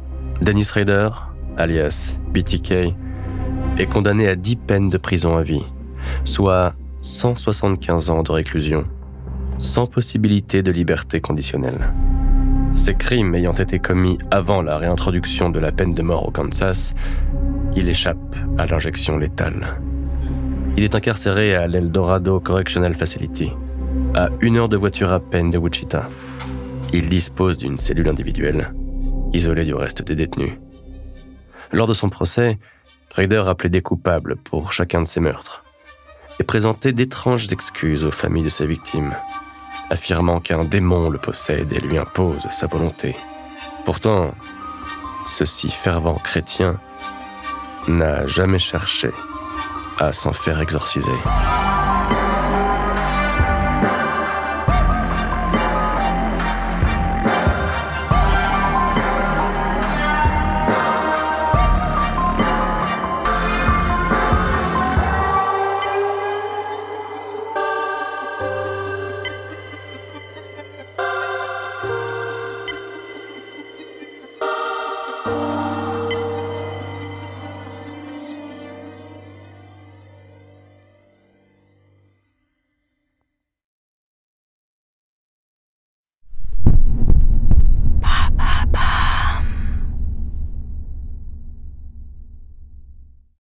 Dennis 0.44 0.70
Rader, 0.72 1.10
alias 1.58 2.18
BTK, 2.32 2.94
est 3.80 3.86
condamné 3.88 4.28
à 4.28 4.36
10 4.36 4.58
peines 4.58 4.90
de 4.90 4.98
prison 5.00 5.36
à 5.38 5.42
vie, 5.42 5.66
soit 6.24 6.76
175 7.02 8.12
ans 8.12 8.22
de 8.22 8.32
réclusion, 8.32 8.86
sans 9.58 9.88
possibilité 9.88 10.62
de 10.62 10.72
liberté 10.72 11.20
conditionnelle. 11.20 11.92
Ces 12.76 12.94
crimes 12.94 13.34
ayant 13.34 13.54
été 13.54 13.80
commis 13.80 14.20
avant 14.30 14.62
la 14.62 14.78
réintroduction 14.78 15.50
de 15.50 15.58
la 15.58 15.72
peine 15.72 15.96
de 15.96 16.04
mort 16.04 16.28
au 16.28 16.32
Kansas, 16.32 16.94
il 17.76 17.90
échappe 17.90 18.36
à 18.60 18.68
l'injection 18.68 19.18
létale. 19.18 19.82
Il 20.78 20.84
est 20.84 20.94
incarcéré 20.94 21.56
à 21.56 21.66
l'Eldorado 21.66 22.40
Correctional 22.40 22.94
Facility, 22.94 23.50
à 24.14 24.30
une 24.42 24.58
heure 24.58 24.70
de 24.70 24.78
voiture 24.78 25.12
à 25.12 25.20
peine 25.20 25.50
de 25.50 25.58
Wichita. 25.58 26.08
Il 26.92 27.08
dispose 27.08 27.58
d'une 27.58 27.78
cellule 27.78 28.10
individuelle, 28.10 28.74
isolée 29.32 29.66
du 29.66 29.76
reste 29.76 30.02
des 30.02 30.16
détenus. 30.16 30.54
Lors 31.72 31.88
de 31.88 31.94
son 31.94 32.10
procès, 32.10 32.58
Raider 33.12 33.44
a 33.48 33.54
plaidé 33.54 33.82
coupable 33.82 34.36
pour 34.38 34.74
chacun 34.74 35.02
de 35.02 35.08
ses 35.08 35.20
meurtres 35.20 35.64
et 36.40 36.44
présentait 36.44 36.94
d'étranges 36.94 37.52
excuses 37.52 38.04
aux 38.04 38.12
familles 38.12 38.44
de 38.44 38.50
ses 38.50 38.66
victimes, 38.66 39.16
affirmant 39.90 40.40
qu'un 40.40 40.64
démon 40.64 41.10
le 41.10 41.20
possède 41.20 41.72
et 41.74 41.80
lui 41.80 41.98
impose 41.98 42.48
sa 42.50 42.68
volonté. 42.68 43.16
Pourtant, 43.86 44.34
ce 45.28 45.46
si 45.46 45.70
fervent 45.70 46.20
chrétien 46.24 46.80
n'a 47.88 48.26
jamais 48.26 48.60
cherché 48.60 49.12
à 50.00 50.14
s'en 50.14 50.34
faire 50.34 50.60
exorciser. 50.60 51.12